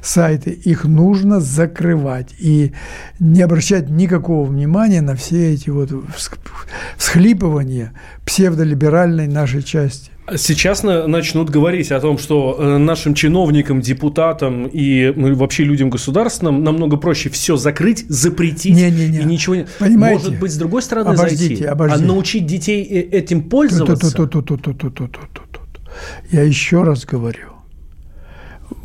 сайты, 0.03 0.51
их 0.51 0.85
нужно 0.85 1.41
закрывать 1.41 2.35
и 2.39 2.73
не 3.21 3.41
обращать 3.43 3.89
никакого 3.89 4.47
внимания 4.47 5.01
на 5.01 5.15
все 5.15 5.55
эти 5.55 5.71
вот 5.71 5.91
всхлипывания 6.97 7.93
псевдолиберальной 8.27 9.29
нашей 9.29 9.63
части. 9.63 10.11
Сейчас 10.37 10.83
начнут 10.83 11.51
говорить 11.51 11.91
о 11.91 12.01
том, 12.01 12.19
что 12.19 12.57
э, 12.59 12.79
нашим 12.79 13.15
чиновникам, 13.15 13.81
депутатам 13.81 14.67
и 14.67 15.13
ну, 15.15 15.35
вообще 15.35 15.65
людям 15.65 15.91
государственным 15.91 16.63
намного 16.63 16.97
проще 16.97 17.31
все 17.31 17.57
закрыть, 17.57 18.07
запретить 18.09 18.75
не, 18.75 18.91
не, 18.91 19.09
не. 19.09 19.21
и 19.21 19.25
ничего 19.25 19.57
не... 19.57 19.67
Понимаете? 19.79 20.25
Может 20.25 20.41
быть, 20.41 20.53
с 20.53 20.57
другой 20.57 20.83
стороны 20.83 21.09
обождите, 21.09 21.47
зайти, 21.47 21.65
обождите. 21.65 22.05
а 22.05 22.07
научить 22.07 22.47
детей 22.47 22.83
этим 22.85 23.43
пользоваться? 23.43 24.29
Я 26.31 26.43
еще 26.43 26.83
раз 26.83 27.05
говорю. 27.05 27.49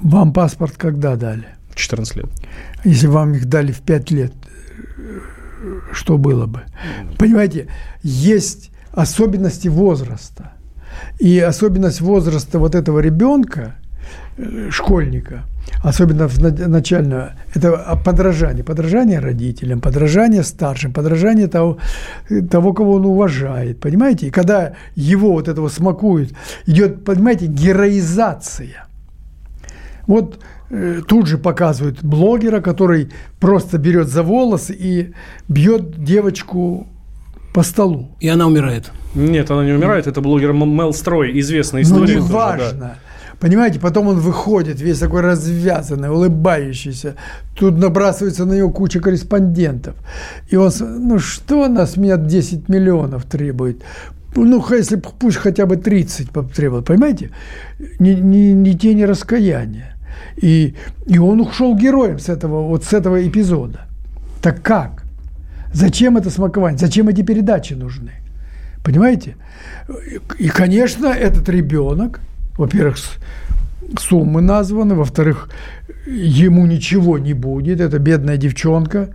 Вам 0.02 0.34
паспорт 0.34 0.76
когда 0.78 1.16
дали? 1.16 1.46
14 1.76 2.16
лет. 2.16 2.26
Если 2.84 3.08
вам 3.08 3.34
их 3.34 3.46
дали 3.46 3.72
в 3.72 3.82
5 3.82 4.12
лет, 4.12 4.34
что 5.92 6.18
было 6.18 6.46
бы? 6.46 6.64
Понимаете, 7.18 7.68
есть 8.02 8.72
особенности 8.92 9.68
возраста. 9.68 10.55
И 11.20 11.40
особенность 11.40 12.02
возраста 12.02 12.60
вот 12.60 12.76
этого 12.76 13.00
ребенка, 13.00 13.76
э, 14.38 14.70
школьника, 14.70 15.44
особенно 15.84 16.30
начального, 16.68 17.34
это 17.54 18.00
подражание. 18.04 18.64
Подражание 18.64 19.20
родителям, 19.20 19.82
подражание 19.82 20.44
старшим, 20.44 20.94
подражание 20.94 21.48
того, 21.48 21.78
того, 22.50 22.74
кого 22.74 22.94
он 22.94 23.06
уважает. 23.06 23.80
Понимаете? 23.80 24.28
И 24.28 24.32
когда 24.32 24.74
его 24.96 25.32
вот 25.32 25.48
этого 25.48 25.70
смакует, 25.70 26.34
идет, 26.68 27.04
понимаете, 27.06 27.48
героизация. 27.48 28.88
Вот 30.08 30.40
э, 30.70 31.02
тут 31.08 31.28
же 31.28 31.38
показывают 31.38 32.04
блогера, 32.04 32.62
который 32.62 33.10
просто 33.40 33.78
берет 33.78 34.08
за 34.08 34.24
волосы 34.24 34.76
и 34.78 35.14
бьет 35.48 36.04
девочку 36.04 36.88
по 37.56 37.64
столу. 37.64 38.10
И 38.20 38.28
она 38.28 38.48
умирает. 38.48 38.92
Нет, 39.16 39.50
она 39.50 39.64
не 39.64 39.72
умирает. 39.72 40.08
Это 40.08 40.20
блогер 40.20 40.52
Мел 40.52 40.92
Строй, 40.92 41.40
известная 41.40 41.84
ну, 41.84 41.88
история. 41.88 42.20
Ну, 42.20 42.26
не 42.26 42.32
важно. 42.34 42.80
Да. 42.80 42.96
Понимаете, 43.40 43.80
потом 43.80 44.08
он 44.08 44.20
выходит 44.20 44.82
весь 44.82 45.00
такой 45.00 45.22
развязанный, 45.22 46.10
улыбающийся. 46.10 47.16
Тут 47.58 47.78
набрасывается 47.78 48.44
на 48.44 48.56
него 48.56 48.72
куча 48.72 49.00
корреспондентов. 49.00 49.96
И 50.50 50.58
он, 50.58 50.70
ну 50.80 51.18
что 51.18 51.70
нас, 51.70 51.96
меня 51.96 52.18
10 52.18 52.68
миллионов 52.68 53.24
требует? 53.24 53.82
Ну, 54.36 54.62
если 54.72 54.98
пусть 54.98 55.38
хотя 55.38 55.66
бы 55.66 55.78
30 55.78 56.32
потребовал, 56.32 56.84
понимаете? 56.84 57.32
Ни, 58.00 58.16
ни, 58.16 58.52
ни 58.52 58.74
тени 58.74 59.04
раскаяния. 59.04 59.96
И, 60.36 60.76
и 61.06 61.20
он 61.20 61.40
ушел 61.40 61.74
героем 61.74 62.20
с 62.20 62.28
этого, 62.28 62.68
вот 62.68 62.84
с 62.84 62.92
этого 62.92 63.26
эпизода. 63.26 63.86
Так 64.42 64.62
как? 64.62 65.05
Зачем 65.76 66.16
это 66.16 66.30
смакование? 66.30 66.78
Зачем 66.78 67.10
эти 67.10 67.22
передачи 67.22 67.74
нужны? 67.74 68.12
Понимаете? 68.82 69.36
И, 70.40 70.48
конечно, 70.48 71.08
этот 71.08 71.50
ребенок, 71.50 72.22
во-первых, 72.58 72.96
суммы 74.00 74.42
названы, 74.42 74.96
во-вторых, 74.96 75.50
ему 76.08 76.66
ничего 76.66 77.20
не 77.20 77.34
будет, 77.34 77.82
это 77.82 78.00
бедная 78.00 78.38
девчонка, 78.38 79.10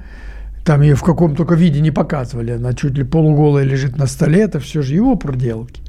там 0.65 0.83
ее 0.83 0.95
в 0.95 1.03
каком 1.03 1.35
только 1.35 1.55
виде 1.55 1.81
не 1.81 1.91
показывали, 1.91 2.53
она 2.53 2.75
чуть 2.75 2.99
ли 2.99 3.05
полуголая 3.05 3.65
лежит 3.65 3.97
на 3.97 4.07
столе, 4.07 4.43
это 4.43 4.61
все 4.61 4.83
же 4.83 4.95
его 4.95 5.17
проделки, 5.17 5.81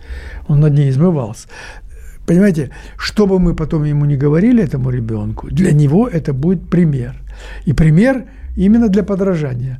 он 0.48 0.62
над 0.62 0.74
ней 0.74 0.90
измывался. 0.90 1.50
Понимаете, 2.26 2.70
что 2.98 3.28
бы 3.28 3.40
мы 3.40 3.56
потом 3.56 3.84
ему 3.84 4.06
не 4.06 4.16
говорили 4.16 4.64
этому 4.64 4.90
ребенку, 4.90 5.48
для 5.52 5.74
него 5.74 6.08
это 6.08 6.34
будет 6.34 6.70
пример. 6.70 7.16
И 7.66 7.74
пример 7.74 8.24
именно 8.56 8.88
для 8.88 9.04
подражания 9.04 9.80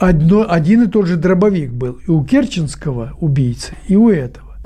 одно, 0.00 0.46
один 0.48 0.84
и 0.84 0.86
тот 0.86 1.06
же 1.06 1.16
дробовик 1.16 1.72
был 1.72 1.98
и 2.06 2.10
у 2.10 2.24
керченского 2.24 3.14
убийцы, 3.20 3.74
и 3.88 3.96
у 3.96 4.10
этого. 4.10 4.56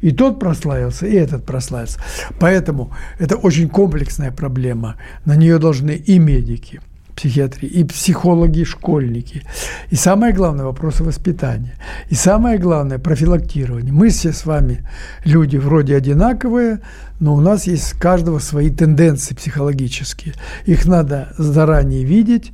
И 0.00 0.12
тот 0.12 0.40
прославился, 0.40 1.06
и 1.06 1.14
этот 1.14 1.44
прославился. 1.44 2.00
Поэтому 2.38 2.92
это 3.18 3.36
очень 3.36 3.68
комплексная 3.68 4.30
проблема. 4.30 4.96
На 5.24 5.36
нее 5.36 5.58
должны 5.58 5.90
и 5.92 6.18
медики, 6.18 6.80
психиатрии, 7.20 7.68
и 7.68 7.84
психологи, 7.84 8.60
и 8.60 8.64
школьники. 8.64 9.42
И 9.90 9.94
самое 9.94 10.32
главное– 10.32 10.64
вопросы 10.66 11.04
воспитания. 11.04 11.74
И 12.08 12.14
самое 12.14 12.58
главное– 12.58 12.98
профилактирование. 12.98 13.92
Мы 13.92 14.08
все 14.08 14.32
с 14.32 14.46
вами 14.46 14.88
люди 15.26 15.58
вроде 15.58 15.96
одинаковые, 15.96 16.80
но 17.20 17.34
у 17.34 17.40
нас 17.40 17.66
есть 17.66 17.94
у 17.94 17.98
каждого 17.98 18.38
свои 18.38 18.70
тенденции 18.70 19.34
психологические. 19.34 20.32
Их 20.64 20.86
надо 20.86 21.34
заранее 21.36 22.04
видеть, 22.04 22.52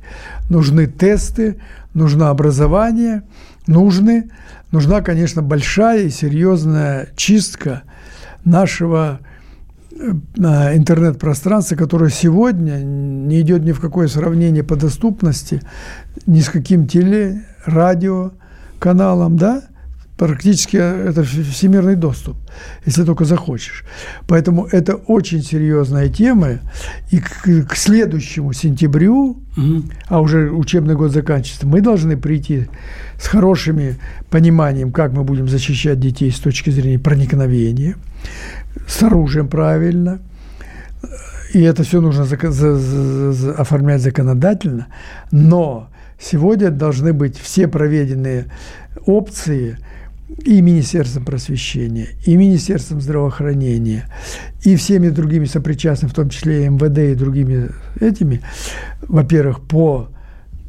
нужны 0.49 0.87
тесты, 0.87 1.55
нужно 1.93 2.29
образование, 2.29 3.23
нужны, 3.67 4.29
нужна, 4.71 4.99
конечно, 4.99 5.41
большая 5.41 6.01
и 6.03 6.09
серьезная 6.09 7.07
чистка 7.15 7.83
нашего 8.43 9.21
интернет-пространства, 9.97 11.75
которое 11.75 12.09
сегодня 12.09 12.77
не 12.77 13.41
идет 13.41 13.63
ни 13.63 13.71
в 13.71 13.79
какое 13.79 14.07
сравнение 14.07 14.63
по 14.63 14.75
доступности 14.75 15.61
ни 16.25 16.41
с 16.41 16.49
каким 16.49 16.87
теле, 16.87 17.43
радио, 17.65 18.31
каналом, 18.79 19.37
да, 19.37 19.63
практически 20.17 20.77
это 20.77 21.23
всемирный 21.23 21.95
доступ, 21.95 22.37
если 22.85 23.03
только 23.03 23.23
захочешь. 23.23 23.83
Поэтому 24.27 24.65
это 24.65 24.95
очень 24.95 25.43
серьезная 25.43 26.09
тема. 26.09 26.59
И 27.11 27.19
к, 27.19 27.67
к 27.67 27.75
следующему 27.75 28.53
сентябрю, 28.53 29.43
угу. 29.55 29.83
а 30.07 30.19
уже 30.19 30.51
учебный 30.51 30.95
год 30.95 31.11
заканчивается, 31.11 31.67
мы 31.67 31.81
должны 31.81 32.17
прийти 32.17 32.67
с 33.21 33.27
хорошими 33.27 33.97
пониманием, 34.29 34.91
как 34.91 35.13
мы 35.13 35.23
будем 35.23 35.47
защищать 35.47 35.99
детей 35.99 36.31
с 36.31 36.39
точки 36.39 36.71
зрения 36.71 36.99
проникновения, 36.99 37.95
с 38.87 39.03
оружием 39.03 39.47
правильно. 39.47 40.19
И 41.53 41.61
это 41.61 41.83
все 41.83 42.01
нужно 42.01 42.25
за, 42.25 42.37
за, 42.51 43.31
за, 43.31 43.53
оформлять 43.53 44.01
законодательно. 44.01 44.87
Но 45.31 45.89
сегодня 46.19 46.69
должны 46.69 47.13
быть 47.13 47.37
все 47.37 47.67
проведенные 47.67 48.45
опции– 49.05 49.77
и 50.43 50.61
Министерством 50.61 51.25
просвещения, 51.25 52.09
и 52.25 52.35
Министерством 52.35 53.01
здравоохранения, 53.01 54.05
и 54.63 54.75
всеми 54.75 55.09
другими 55.09 55.45
сопричастными, 55.45 56.11
в 56.11 56.15
том 56.15 56.29
числе 56.29 56.65
и 56.65 56.69
МВД 56.69 56.97
и 56.99 57.15
другими 57.15 57.69
этими, 57.99 58.41
во-первых, 59.01 59.61
по 59.61 60.09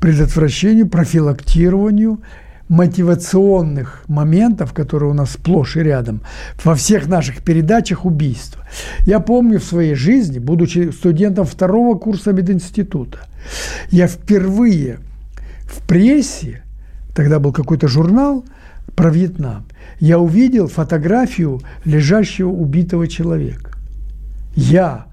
предотвращению, 0.00 0.88
профилактированию 0.88 2.20
мотивационных 2.68 4.04
моментов, 4.08 4.72
которые 4.72 5.10
у 5.10 5.14
нас 5.14 5.32
сплошь 5.32 5.76
и 5.76 5.80
рядом, 5.80 6.20
во 6.62 6.74
всех 6.74 7.08
наших 7.08 7.42
передачах 7.42 8.04
убийства. 8.04 8.64
Я 9.06 9.20
помню 9.20 9.58
в 9.58 9.64
своей 9.64 9.94
жизни, 9.94 10.38
будучи 10.38 10.90
студентом 10.90 11.46
второго 11.46 11.96
курса 11.98 12.32
мединститута, 12.32 13.20
я 13.90 14.06
впервые 14.06 14.98
в 15.62 15.86
прессе, 15.86 16.62
тогда 17.14 17.38
был 17.38 17.52
какой-то 17.52 17.88
журнал– 17.88 18.44
про 18.98 19.10
Вьетнам, 19.10 19.64
я 20.00 20.18
увидел 20.18 20.66
фотографию 20.66 21.60
лежащего 21.84 22.50
убитого 22.50 23.06
человека. 23.06 23.70
Я, 24.56 25.06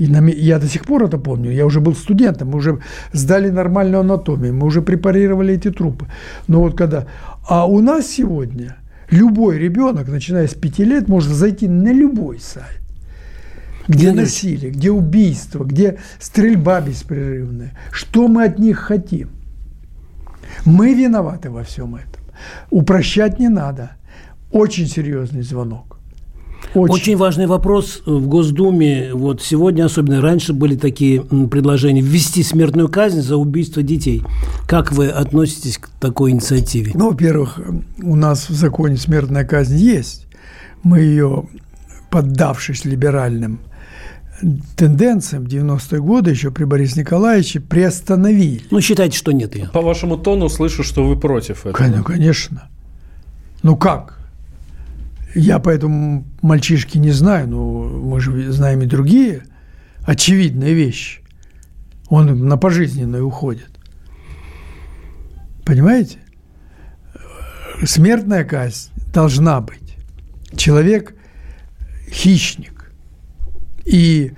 и 0.00 0.06
на, 0.06 0.26
я 0.30 0.58
до 0.58 0.66
сих 0.66 0.86
пор 0.86 1.04
это 1.04 1.18
помню, 1.18 1.50
я 1.52 1.66
уже 1.66 1.80
был 1.80 1.94
студентом, 1.94 2.48
мы 2.48 2.56
уже 2.56 2.78
сдали 3.12 3.50
нормальную 3.50 4.00
анатомию, 4.00 4.54
мы 4.54 4.66
уже 4.66 4.80
препарировали 4.80 5.54
эти 5.54 5.70
трупы. 5.70 6.06
Но 6.48 6.60
вот 6.60 6.74
когда... 6.74 7.06
А 7.46 7.66
у 7.66 7.80
нас 7.80 8.06
сегодня 8.06 8.76
любой 9.10 9.58
ребенок, 9.58 10.08
начиная 10.08 10.46
с 10.46 10.54
пяти 10.54 10.84
лет, 10.84 11.08
может 11.08 11.30
зайти 11.32 11.68
на 11.68 11.92
любой 11.92 12.38
сайт 12.40 12.80
где 13.88 14.12
насилие, 14.12 14.70
где 14.70 14.90
убийство, 14.90 15.64
где 15.64 15.98
стрельба 16.20 16.80
беспрерывная. 16.80 17.72
Что 17.92 18.28
мы 18.28 18.44
от 18.44 18.58
них 18.58 18.78
хотим? 18.78 19.28
Мы 20.64 20.94
виноваты 20.94 21.50
во 21.50 21.62
всем 21.62 21.96
этом. 21.96 22.22
Упрощать 22.70 23.40
не 23.40 23.48
надо. 23.48 23.90
Очень 24.52 24.86
серьезный 24.86 25.42
звонок. 25.42 25.99
Очень. 26.74 26.94
Очень 26.94 27.16
важный 27.16 27.46
вопрос 27.46 28.02
в 28.06 28.26
Госдуме. 28.28 29.12
Вот 29.12 29.42
сегодня, 29.42 29.84
особенно 29.86 30.20
раньше, 30.20 30.52
были 30.52 30.76
такие 30.76 31.20
предложения 31.22 32.00
ввести 32.00 32.42
смертную 32.42 32.88
казнь 32.88 33.22
за 33.22 33.36
убийство 33.36 33.82
детей. 33.82 34.22
Как 34.68 34.92
вы 34.92 35.08
относитесь 35.08 35.78
к 35.78 35.88
такой 36.00 36.30
инициативе? 36.30 36.92
Ну, 36.94 37.10
во-первых, 37.10 37.60
у 38.02 38.14
нас 38.14 38.48
в 38.48 38.54
законе 38.54 38.96
смертная 38.96 39.44
казнь 39.44 39.76
есть. 39.76 40.28
Мы 40.84 41.00
ее, 41.00 41.46
поддавшись 42.10 42.84
либеральным 42.84 43.60
тенденциям 44.76 45.44
90-е 45.44 46.00
годы 46.00 46.30
еще 46.30 46.50
при 46.50 46.64
Борисе 46.64 47.00
Николаевиче 47.00 47.60
приостановили. 47.60 48.62
Ну, 48.70 48.80
считайте, 48.80 49.18
что 49.18 49.32
нет 49.32 49.54
ее. 49.54 49.68
По 49.72 49.82
вашему 49.82 50.16
тону 50.16 50.48
слышу, 50.48 50.82
что 50.82 51.04
вы 51.04 51.18
против 51.18 51.66
этого. 51.66 52.02
Конечно. 52.02 52.68
Ну, 53.62 53.76
как? 53.76 54.19
Я 55.34 55.58
поэтому 55.58 56.26
мальчишки 56.42 56.98
не 56.98 57.12
знаю, 57.12 57.48
но 57.48 57.84
мы 57.84 58.20
же 58.20 58.50
знаем 58.52 58.82
и 58.82 58.86
другие 58.86 59.44
очевидные 60.02 60.74
вещи. 60.74 61.20
Он 62.08 62.46
на 62.46 62.56
пожизненное 62.56 63.22
уходит. 63.22 63.70
Понимаете? 65.64 66.18
Смертная 67.84 68.44
казнь 68.44 68.90
должна 69.12 69.60
быть. 69.60 69.96
Человек– 70.56 71.14
хищник 72.10 72.80
и, 73.84 74.32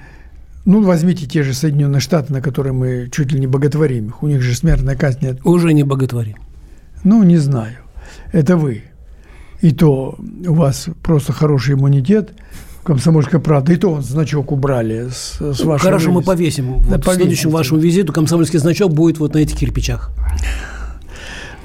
ну, 0.64 0.82
возьмите 0.82 1.26
те 1.26 1.42
же 1.42 1.54
Соединенные 1.54 2.00
Штаты, 2.00 2.32
на 2.32 2.40
которые 2.40 2.72
мы 2.72 3.08
чуть 3.10 3.32
ли 3.32 3.40
не 3.40 3.46
боготворим 3.46 4.08
их. 4.08 4.22
У 4.22 4.28
них 4.28 4.42
же 4.42 4.54
смертная 4.54 4.96
казнь 4.96 5.18
нет. 5.22 5.44
Уже 5.44 5.72
не 5.72 5.82
боготворим. 5.82 6.36
Ну, 7.04 7.22
не 7.22 7.38
знаю. 7.38 7.76
Это 8.32 8.56
вы. 8.56 8.82
И 9.62 9.70
то 9.70 10.18
у 10.46 10.54
вас 10.54 10.88
просто 11.02 11.32
хороший 11.32 11.74
иммунитет, 11.74 12.32
Комсомольская 12.84 13.40
правда. 13.40 13.72
И 13.72 13.76
то 13.76 13.92
он 13.92 14.02
значок 14.02 14.50
убрали 14.50 15.08
с, 15.08 15.36
с 15.40 15.60
вашего 15.60 15.78
Хорошо, 15.78 16.08
мы 16.08 16.14
вывески. 16.14 16.26
повесим. 16.26 16.80
Да, 16.80 16.96
Вот 16.96 17.04
к 17.06 17.14
следующему 17.14 17.52
вашему 17.52 17.78
визиту 17.80 18.12
комсомольский 18.12 18.58
значок 18.58 18.92
будет 18.92 19.18
вот 19.20 19.34
на 19.34 19.38
этих 19.38 19.56
кирпичах. 19.56 20.10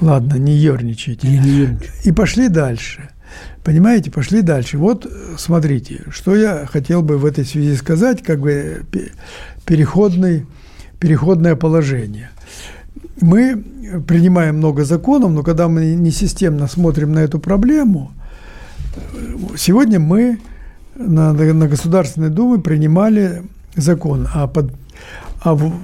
Ладно, 0.00 0.36
не 0.36 0.52
ерничайте. 0.52 1.26
Я 1.26 1.42
не 1.42 1.50
ерничаю. 1.50 1.90
И 2.04 2.12
пошли 2.12 2.48
дальше. 2.48 3.08
Понимаете, 3.64 4.10
пошли 4.12 4.42
дальше. 4.42 4.78
Вот 4.78 5.10
смотрите, 5.36 6.04
что 6.10 6.36
я 6.36 6.66
хотел 6.70 7.02
бы 7.02 7.18
в 7.18 7.24
этой 7.26 7.44
связи 7.44 7.74
сказать, 7.74 8.22
как 8.22 8.38
бы 8.40 8.82
пе- 8.92 9.10
переходный, 9.66 10.46
переходное 11.00 11.56
положение. 11.56 12.30
Мы 13.20 13.60
принимаем 14.06 14.56
много 14.56 14.84
законов, 14.84 15.30
но 15.32 15.42
когда 15.42 15.68
мы 15.68 15.94
не 15.94 16.10
системно 16.10 16.68
смотрим 16.68 17.12
на 17.12 17.20
эту 17.20 17.38
проблему, 17.38 18.12
сегодня 19.56 19.98
мы 20.00 20.38
на, 20.96 21.32
на 21.32 21.68
Государственной 21.68 22.30
Думе 22.30 22.60
принимали 22.60 23.42
закон 23.76 24.28
о, 24.34 24.46
под- 24.48 24.72
о 25.40 25.54
в- 25.54 25.74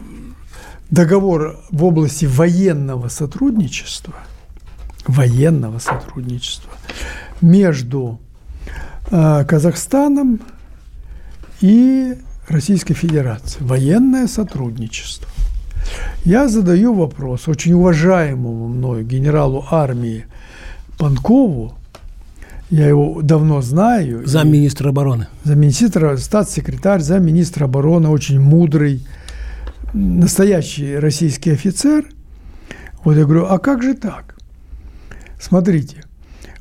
договор 0.91 1.61
в 1.71 1.85
области 1.85 2.27
военного 2.27 3.09
сотрудничества, 3.09 4.15
военного 5.07 5.79
сотрудничества 5.79 6.71
между 7.41 8.21
э, 9.11 9.45
Казахстаном 9.45 10.41
и 11.61 12.17
Российской 12.49 12.95
Федерацией. 12.95 13.65
Военное 13.65 14.27
сотрудничество. 14.27 15.29
Я 16.25 16.49
задаю 16.49 16.95
вопрос 16.95 17.49
очень 17.49 17.75
уважаемому 17.75 18.69
мною 18.69 19.05
генералу 19.05 19.65
армии 19.71 20.25
Панкову. 20.99 21.75
Я 22.71 22.89
его 22.89 23.21
давно 23.23 23.61
знаю. 23.63 24.27
Замминистра 24.27 24.89
обороны. 24.89 25.27
замминистра, 25.45 26.17
статс-секретарь, 26.17 27.01
замминистра 27.01 27.67
обороны, 27.67 28.09
очень 28.09 28.41
мудрый, 28.41 29.07
настоящий 29.93 30.97
российский 30.97 31.51
офицер. 31.51 32.07
Вот 33.05 33.17
я 33.17 33.25
говорю, 33.25 33.47
а 33.47 33.59
как 33.59 33.83
же 33.83 33.95
так? 33.95 34.35
Смотрите, 35.39 36.05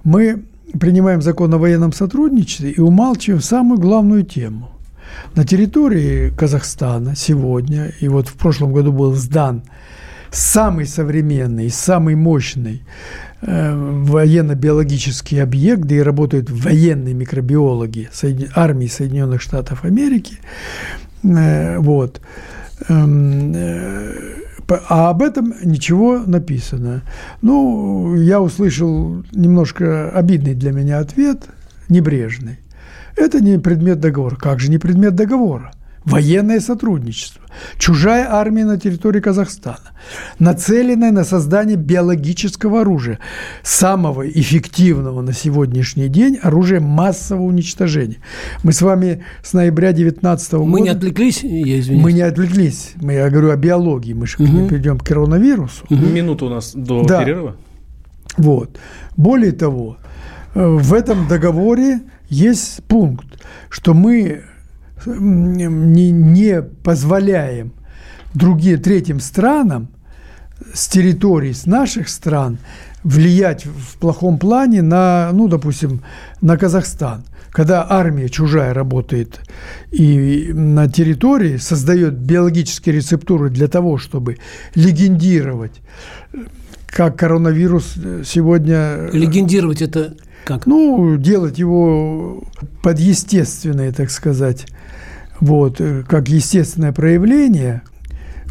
мы 0.03 0.43
принимаем 0.77 1.21
закон 1.21 1.53
о 1.53 1.57
военном 1.57 1.93
сотрудничестве 1.93 2.71
и 2.71 2.81
умалчиваем 2.81 3.41
самую 3.41 3.79
главную 3.79 4.23
тему. 4.23 4.72
На 5.35 5.45
территории 5.45 6.29
Казахстана 6.29 7.15
сегодня, 7.15 7.91
и 7.99 8.07
вот 8.07 8.27
в 8.27 8.33
прошлом 8.33 8.73
году 8.73 8.91
был 8.91 9.13
сдан 9.13 9.63
самый 10.31 10.85
современный, 10.85 11.69
самый 11.69 12.15
мощный 12.15 12.83
э, 13.41 13.73
военно-биологический 13.75 15.39
объект, 15.39 15.83
где 15.83 16.03
работают 16.03 16.49
военные 16.49 17.13
микробиологи 17.13 18.09
Соедин- 18.11 18.51
армии 18.55 18.87
Соединенных 18.87 19.41
Штатов 19.41 19.83
Америки. 19.85 20.37
Э, 21.23 21.77
вот. 21.77 22.21
Эм, 22.89 23.53
э, 23.55 24.13
А 24.89 25.09
об 25.09 25.21
этом 25.21 25.53
ничего 25.63 26.19
написано. 26.19 27.03
Ну, 27.41 28.15
я 28.15 28.39
услышал 28.41 29.23
немножко 29.31 30.09
обидный 30.09 30.55
для 30.55 30.71
меня 30.71 30.99
ответ, 30.99 31.43
небрежный. 31.89 32.57
Это 33.15 33.39
не 33.41 33.57
предмет 33.59 33.99
договора. 33.99 34.35
Как 34.35 34.59
же 34.59 34.69
не 34.69 34.77
предмет 34.77 35.15
договора? 35.15 35.71
Военное 36.05 36.59
сотрудничество. 36.59 37.41
Чужая 37.77 38.27
армия 38.29 38.65
на 38.65 38.77
территории 38.77 39.21
Казахстана, 39.21 39.91
нацеленная 40.37 41.11
на 41.11 41.23
создание 41.23 41.77
биологического 41.77 42.81
оружия, 42.81 43.19
самого 43.63 44.27
эффективного 44.29 45.21
на 45.21 45.31
сегодняшний 45.31 46.09
день 46.09 46.37
оружия 46.41 46.81
массового 46.81 47.45
уничтожения. 47.45 48.17
Мы 48.63 48.73
с 48.73 48.81
вами 48.81 49.23
с 49.43 49.53
ноября 49.53 49.93
2019 49.93 50.53
года... 50.53 50.65
Мы 50.65 50.81
не 50.81 50.89
отвлеклись, 50.89 51.41
я 51.43 51.79
извиняюсь. 51.79 52.03
Мы 52.03 52.11
не 52.11 52.21
отвлеклись. 52.21 52.91
Мы, 53.01 53.13
я 53.13 53.29
говорю 53.29 53.51
о 53.51 53.55
биологии. 53.55 54.11
Мы 54.11 54.27
же 54.27 54.35
Мгм. 54.39 54.67
перейдем 54.67 54.97
к 54.99 55.05
коронавирусу. 55.05 55.85
Минута 55.89 56.45
у 56.45 56.49
нас 56.49 56.73
до 56.75 57.05
Да. 57.05 57.23
перерыва. 57.23 57.55
Вот. 58.37 58.77
Более 59.15 59.53
того, 59.53 59.95
э, 60.53 60.65
в 60.67 60.93
этом 60.93 61.29
договоре 61.29 62.01
есть 62.33 62.83
пункт, 62.85 63.39
что 63.69 63.93
мы 63.93 64.43
не, 65.05 66.11
не 66.11 66.61
позволяем 66.61 67.73
другим 68.33 68.81
третьим 68.81 69.19
странам 69.19 69.89
с 70.73 70.87
территорий 70.87 71.53
с 71.53 71.65
наших 71.65 72.09
стран 72.09 72.57
влиять 73.03 73.65
в 73.65 73.97
плохом 73.97 74.37
плане 74.37 74.81
на, 74.81 75.29
ну, 75.33 75.47
допустим, 75.47 76.01
на 76.41 76.57
Казахстан. 76.57 77.25
Когда 77.51 77.85
армия 77.87 78.29
чужая 78.29 78.73
работает 78.73 79.39
и 79.91 80.51
на 80.53 80.89
территории 80.89 81.57
создает 81.57 82.15
биологические 82.15 82.95
рецептуры 82.95 83.51
для 83.51 83.67
того, 83.67 83.99
чтобы 83.99 84.37
легендировать, 84.73 85.81
как 86.87 87.19
коронавирус 87.19 87.93
сегодня 88.25 89.09
Легендировать 89.11 89.83
это 89.83 90.15
как? 90.45 90.65
ну, 90.65 91.17
делать 91.17 91.57
его 91.59 92.43
под 92.81 92.99
естественное, 92.99 93.91
так 93.91 94.09
сказать, 94.09 94.65
вот, 95.39 95.79
э, 95.79 96.03
как 96.07 96.29
естественное 96.29 96.91
проявление. 96.91 97.81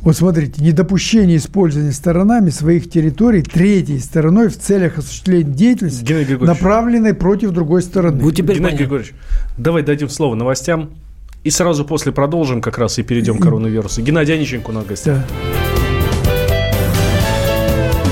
Вот 0.03 0.17
смотрите, 0.17 0.63
недопущение 0.63 1.37
использования 1.37 1.93
сторонами 1.93 2.51
своих 2.51 2.91
территорий 2.91 3.43
третьей 3.43 4.01
стороной 4.01 4.49
в 4.49 4.59
целях 4.59 4.99
осуществления 4.99 5.53
деятельности, 5.53 6.45
направленной 6.45 7.15
против 7.15 7.53
другой 7.53 7.83
стороны. 7.83 8.21
Вот 8.23 8.35
теперь 8.35 8.57
Геннадий 8.57 8.63
понятно. 8.63 8.77
Григорьевич, 8.79 9.15
давай 9.57 9.83
дадим 9.85 10.09
слово 10.09 10.35
новостям. 10.35 10.91
И 11.45 11.51
сразу 11.51 11.85
после 11.85 12.13
продолжим 12.13 12.61
как 12.61 12.79
раз 12.79 12.99
и 12.99 13.03
перейдем 13.03 13.39
к 13.39 13.43
коронавирусу. 13.43 14.03
Геннадий 14.03 14.35
Онищенко 14.35 14.71
у 14.71 14.73
нас 14.73 14.85
в 14.85 14.89
гостях. 14.89 15.19
Да. 15.19 15.25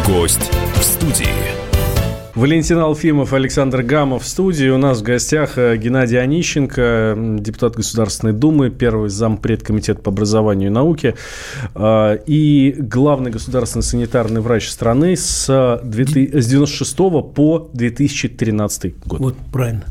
Гость 0.06 0.50
в 0.74 0.82
студии. 0.82 1.69
Валентин 2.34 2.78
Алфимов, 2.78 3.32
Александр 3.32 3.82
Гамов 3.82 4.22
в 4.22 4.26
студии. 4.26 4.68
У 4.68 4.78
нас 4.78 5.00
в 5.00 5.02
гостях 5.02 5.58
э, 5.58 5.76
Геннадий 5.76 6.20
Онищенко, 6.20 7.16
депутат 7.38 7.74
Государственной 7.74 8.32
Думы, 8.32 8.70
первый 8.70 9.10
зампред 9.10 9.62
комитета 9.62 10.00
по 10.00 10.10
образованию 10.10 10.70
и 10.70 10.72
науке 10.72 11.16
э, 11.74 12.18
и 12.26 12.74
главный 12.78 13.30
государственный 13.30 13.82
санитарный 13.82 14.40
врач 14.40 14.68
страны 14.68 15.16
с, 15.16 15.80
2000 15.82 16.40
с 16.40 16.46
96 16.46 16.96
по 16.96 17.70
2013 17.72 18.98
год. 19.06 19.20
Вот, 19.20 19.36
правильно. 19.52 19.84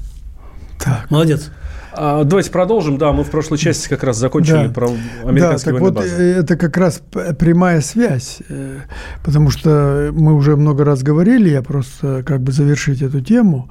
Так. 0.77 1.11
Молодец. 1.11 1.51
А, 2.01 2.23
давайте 2.23 2.49
продолжим. 2.49 2.97
Да, 2.97 3.11
мы 3.11 3.25
в 3.25 3.29
прошлой 3.29 3.57
части 3.57 3.89
как 3.89 4.03
раз 4.05 4.15
закончили 4.15 4.67
Да. 4.67 4.73
про 4.73 4.87
Да, 4.87 5.29
американские 5.29 5.73
так 5.73 5.81
военные 5.81 5.91
вот 5.91 5.95
базы. 5.95 6.15
э, 6.15 6.39
это 6.39 6.55
как 6.55 6.77
раз 6.77 7.01
прямая 7.37 7.81
связь, 7.81 8.37
э, 8.47 8.77
потому 9.21 9.49
что 9.49 10.09
мы 10.13 10.33
уже 10.33 10.55
много 10.55 10.85
раз 10.85 11.03
говорили, 11.03 11.49
я 11.49 11.61
просто 11.61 12.23
как 12.25 12.39
бы 12.41 12.53
завершить 12.53 13.01
эту 13.01 13.19
тему, 13.19 13.69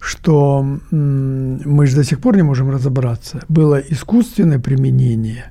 что 0.00 0.66
мы 0.90 1.86
же 1.86 1.94
до 1.94 2.02
сих 2.02 2.20
пор 2.20 2.34
не 2.36 2.42
можем 2.42 2.68
разобраться, 2.68 3.42
было 3.48 3.76
искусственное 3.78 4.58
применение 4.58 5.44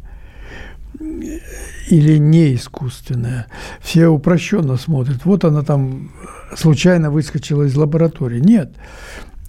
или 1.90 2.18
не 2.18 2.56
искусственное. 2.56 3.46
Все 3.80 4.08
упрощенно 4.08 4.76
смотрят. 4.76 5.24
Вот 5.24 5.46
она 5.46 5.62
там 5.62 6.12
случайно 6.58 7.10
выскочила 7.10 7.64
из 7.64 7.76
лаборатории. 7.78 8.42
Нет. 8.42 8.74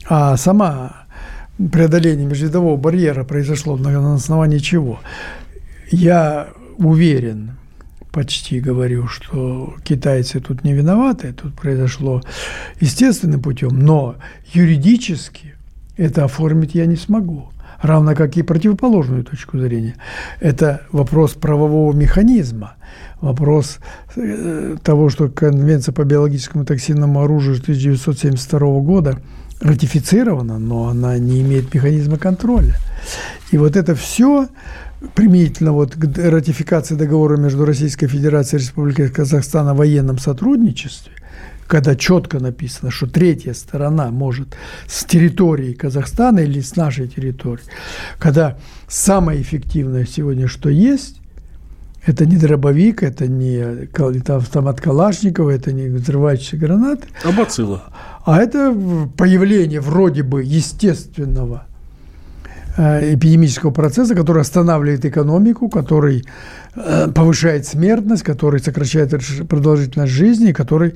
А 0.08 0.36
сама 0.36 1.07
преодоление 1.58 2.26
межвидового 2.26 2.76
барьера 2.76 3.24
произошло 3.24 3.76
на, 3.76 4.14
основании 4.14 4.58
чего? 4.58 5.00
Я 5.90 6.48
уверен, 6.78 7.56
почти 8.12 8.60
говорю, 8.60 9.08
что 9.08 9.74
китайцы 9.84 10.40
тут 10.40 10.64
не 10.64 10.72
виноваты, 10.72 11.32
тут 11.32 11.54
произошло 11.54 12.22
естественным 12.80 13.42
путем, 13.42 13.78
но 13.78 14.16
юридически 14.52 15.54
это 15.96 16.24
оформить 16.24 16.74
я 16.74 16.86
не 16.86 16.96
смогу. 16.96 17.50
Равно 17.80 18.16
как 18.16 18.36
и 18.36 18.42
противоположную 18.42 19.22
точку 19.22 19.58
зрения. 19.58 19.94
Это 20.40 20.82
вопрос 20.90 21.34
правового 21.34 21.92
механизма, 21.92 22.74
вопрос 23.20 23.78
э, 24.16 24.76
того, 24.82 25.10
что 25.10 25.28
Конвенция 25.28 25.92
по 25.92 26.02
биологическому 26.02 26.64
токсинному 26.64 27.22
оружию 27.22 27.58
1972 27.60 28.80
года 28.80 29.18
ратифицирована, 29.60 30.58
но 30.58 30.88
она 30.88 31.18
не 31.18 31.40
имеет 31.42 31.74
механизма 31.74 32.18
контроля. 32.18 32.76
И 33.50 33.58
вот 33.58 33.76
это 33.76 33.94
все 33.94 34.48
применительно 35.14 35.72
вот 35.72 35.94
к 35.94 36.18
ратификации 36.18 36.94
договора 36.94 37.36
между 37.36 37.64
Российской 37.64 38.08
Федерацией 38.08 38.60
и 38.60 38.64
Республикой 38.64 39.08
Казахстан 39.08 39.68
о 39.68 39.74
военном 39.74 40.18
сотрудничестве, 40.18 41.12
когда 41.66 41.94
четко 41.94 42.40
написано, 42.40 42.90
что 42.90 43.06
третья 43.06 43.52
сторона 43.52 44.10
может 44.10 44.56
с 44.86 45.04
территории 45.04 45.72
Казахстана 45.72 46.40
или 46.40 46.60
с 46.60 46.76
нашей 46.76 47.08
территории, 47.08 47.62
когда 48.18 48.58
самое 48.88 49.40
эффективное 49.40 50.06
сегодня, 50.06 50.48
что 50.48 50.68
есть, 50.68 51.17
это 52.06 52.26
не 52.26 52.36
дробовик, 52.36 53.02
это 53.02 53.26
не 53.26 53.56
это 53.56 54.36
автомат 54.36 54.80
Калашникова, 54.80 55.50
это 55.50 55.72
не 55.72 55.88
взрывающиеся 55.88 56.56
гранаты, 56.56 57.08
А 57.24 57.32
бацилла? 57.32 57.82
а 58.24 58.38
это 58.40 58.74
появление 59.16 59.80
вроде 59.80 60.22
бы 60.22 60.42
естественного 60.42 61.64
э, 62.76 63.14
эпидемического 63.14 63.70
процесса, 63.70 64.14
который 64.14 64.42
останавливает 64.42 65.04
экономику, 65.04 65.68
который 65.68 66.24
э, 66.74 67.08
повышает 67.14 67.66
смертность, 67.66 68.22
который 68.22 68.60
сокращает 68.60 69.12
продолжительность 69.48 70.12
жизни, 70.12 70.52
который 70.52 70.94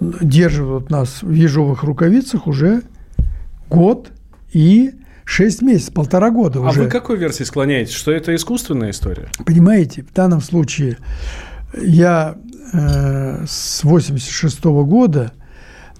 держит 0.00 0.66
вот 0.66 0.90
нас 0.90 1.22
в 1.22 1.30
ежовых 1.32 1.82
рукавицах 1.84 2.46
уже 2.46 2.82
год 3.70 4.10
и 4.52 4.92
6 5.24 5.62
месяцев, 5.62 5.94
полтора 5.94 6.30
года 6.30 6.58
а 6.58 6.70
уже. 6.70 6.80
А 6.80 6.84
вы 6.84 6.90
какой 6.90 7.16
версии 7.16 7.44
склоняетесь? 7.44 7.94
Что 7.94 8.12
это 8.12 8.34
искусственная 8.34 8.90
история? 8.90 9.28
Понимаете, 9.44 10.02
в 10.02 10.12
данном 10.12 10.40
случае 10.40 10.98
я 11.80 12.36
э, 12.72 13.44
с 13.46 13.82
86 13.84 14.60
-го 14.60 14.84
года 14.84 15.32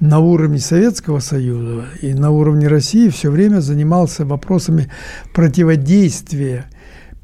на 0.00 0.18
уровне 0.18 0.58
Советского 0.58 1.20
Союза 1.20 1.86
и 2.02 2.14
на 2.14 2.30
уровне 2.30 2.68
России 2.68 3.08
все 3.08 3.30
время 3.30 3.60
занимался 3.60 4.24
вопросами 4.24 4.90
противодействия 5.32 6.66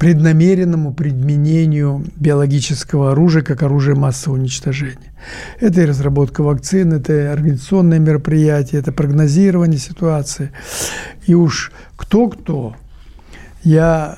преднамеренному 0.01 0.95
применению 0.95 2.03
биологического 2.15 3.11
оружия 3.11 3.43
как 3.43 3.61
оружия 3.61 3.93
массового 3.93 4.39
уничтожения. 4.39 5.13
Это 5.59 5.81
и 5.81 5.85
разработка 5.85 6.41
вакцин, 6.41 6.91
это 6.91 7.13
и 7.13 7.25
организационные 7.25 7.99
мероприятия, 7.99 8.77
это 8.79 8.91
прогнозирование 8.91 9.77
ситуации. 9.77 10.49
И 11.27 11.35
уж 11.35 11.71
кто-кто, 11.97 12.75
я 13.63 14.17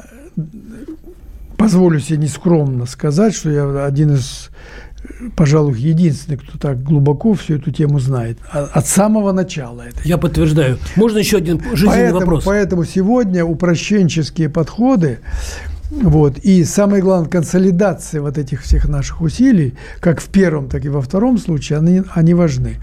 позволю 1.57 1.99
себе 1.99 2.19
нескромно 2.19 2.85
сказать, 2.85 3.35
что 3.35 3.49
я 3.49 3.83
один 3.83 4.13
из 4.13 4.51
пожалуй, 5.35 5.77
единственный, 5.77 6.37
кто 6.37 6.57
так 6.57 6.81
глубоко 6.81 7.33
всю 7.33 7.55
эту 7.55 7.71
тему 7.71 7.99
знает. 7.99 8.37
А, 8.53 8.69
от 8.71 8.87
самого 8.87 9.33
начала. 9.33 9.81
Это. 9.81 9.99
Я 10.05 10.17
подтверждаю. 10.17 10.77
Можно 10.95 11.17
еще 11.17 11.39
один 11.39 11.61
жизненный 11.73 12.03
поэтому, 12.03 12.19
вопрос? 12.21 12.43
Поэтому 12.45 12.85
сегодня 12.85 13.43
упрощенческие 13.43 14.47
подходы 14.47 15.19
вот. 16.01 16.39
И 16.39 16.63
самое 16.63 17.01
главное, 17.01 17.29
консолидация 17.29 18.21
вот 18.21 18.37
этих 18.37 18.63
всех 18.63 18.89
наших 18.89 19.21
усилий, 19.21 19.75
как 19.99 20.21
в 20.21 20.27
первом, 20.29 20.67
так 20.67 20.83
и 20.85 20.89
во 20.89 21.01
втором 21.01 21.37
случае, 21.37 21.79
они, 21.79 22.01
они 22.13 22.33
важны. 22.33 22.77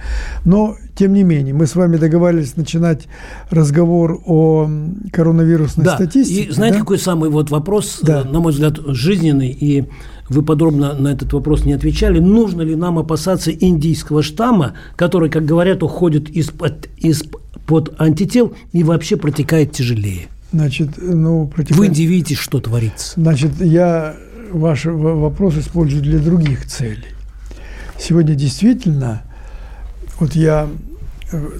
Но, 0.44 0.76
тем 0.94 1.12
не 1.12 1.24
менее, 1.24 1.52
мы 1.52 1.66
с 1.66 1.74
вами 1.74 1.96
договаривались 1.96 2.56
начинать 2.56 3.08
разговор 3.50 4.20
о 4.26 4.70
коронавирусной 5.12 5.86
да. 5.86 5.96
статистике. 5.96 6.42
И 6.42 6.52
знаете, 6.52 6.74
да? 6.74 6.80
какой 6.80 6.98
самый 6.98 7.30
вот 7.30 7.50
вопрос, 7.50 7.98
да. 8.02 8.24
на 8.24 8.40
мой 8.40 8.52
взгляд, 8.52 8.78
жизненный, 8.86 9.50
и 9.50 9.88
вы 10.28 10.42
подробно 10.42 10.94
на 10.94 11.08
этот 11.08 11.32
вопрос 11.32 11.64
не 11.64 11.72
отвечали. 11.72 12.20
Нужно 12.20 12.62
ли 12.62 12.76
нам 12.76 12.98
опасаться 12.98 13.50
индийского 13.50 14.22
штамма, 14.22 14.74
который, 14.94 15.30
как 15.30 15.44
говорят, 15.44 15.82
уходит 15.82 16.30
из-под 16.30 16.88
из 16.96 17.24
под 17.66 18.00
антител 18.00 18.54
и 18.72 18.84
вообще 18.84 19.16
протекает 19.16 19.72
тяжелее? 19.72 20.28
Значит, 20.52 20.90
ну, 20.98 21.46
против... 21.46 21.76
В 21.76 21.82
Индии 21.82 22.02
видите, 22.02 22.34
что 22.34 22.60
творится. 22.60 23.20
Значит, 23.20 23.60
я 23.60 24.16
ваш 24.52 24.84
вопрос 24.86 25.56
использую 25.56 26.02
для 26.02 26.18
других 26.18 26.66
целей. 26.66 27.14
Сегодня 27.98 28.34
действительно, 28.34 29.22
вот 30.18 30.34
я 30.34 30.68
э, 31.30 31.50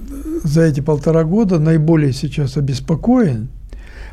за 0.43 0.63
эти 0.63 0.81
полтора 0.81 1.25
года 1.25 1.59
наиболее 1.59 2.13
сейчас 2.13 2.57
обеспокоен, 2.57 3.49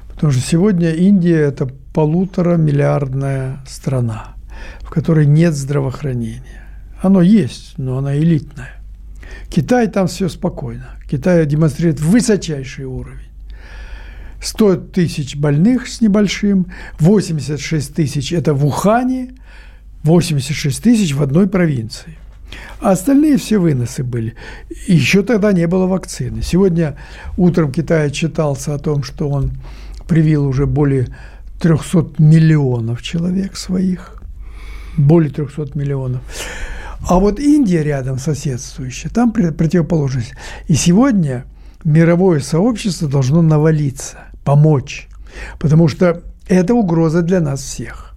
потому 0.09 0.31
что 0.31 0.41
сегодня 0.41 0.91
Индия– 0.91 1.37
это 1.47 1.67
полутора 1.93 2.57
миллиардная 2.57 3.59
страна, 3.67 4.35
в 4.81 4.89
которой 4.89 5.25
нет 5.25 5.55
здравоохранения. 5.55 6.43
Оно 7.01 7.21
есть, 7.21 7.75
но 7.77 7.97
оно 7.97 8.15
элитное. 8.15 8.73
Китай 9.49 9.87
там 9.87 10.07
все 10.07 10.29
спокойно. 10.29 10.89
Китай 11.09 11.45
демонстрирует 11.45 11.99
высочайший 12.01 12.85
уровень. 12.85 13.26
100 14.41 14.75
тысяч 14.93 15.35
больных 15.35 15.87
с 15.87 16.01
небольшим, 16.01 16.67
86 16.99 17.93
тысяч– 17.93 18.31
это 18.33 18.53
в 18.53 18.65
Ухане, 18.65 19.33
86 20.03 20.83
тысяч 20.83 21.13
в 21.13 21.21
одной 21.21 21.47
провинции. 21.47 22.17
А 22.79 22.91
остальные 22.91 23.37
все 23.37 23.57
выносы 23.57 24.03
были. 24.03 24.35
Еще 24.87 25.23
тогда 25.23 25.51
не 25.51 25.67
было 25.67 25.87
вакцины. 25.87 26.41
Сегодня 26.41 26.97
утром 27.35 27.71
Китай 27.71 28.09
читался 28.11 28.73
о 28.73 28.79
том, 28.79 29.03
что 29.03 29.27
он 29.29 29.51
привил 30.07 30.45
уже 30.45 30.65
более 30.65 31.07
300 31.59 32.21
миллионов 32.21 33.01
человек 33.01 33.57
своих. 33.57 34.21
Более 34.95 35.31
300 35.31 35.77
миллионов. 35.77 36.21
А 37.01 37.19
вот 37.19 37.39
Индия 37.39 37.83
рядом 37.83 38.17
соседствующая, 38.17 39.09
там 39.09 39.31
противоположность. 39.31 40.33
И 40.67 40.73
сегодня 40.73 41.45
мировое 41.87 42.41
сообщество 42.41 43.07
должно 43.07 43.41
навалиться 43.41 44.17
помочь, 44.43 45.07
потому 45.57 45.87
что 45.87 46.21
это 46.47 46.73
угроза 46.73 47.21
для 47.21 47.39
нас 47.39 47.61
всех. 47.61 48.13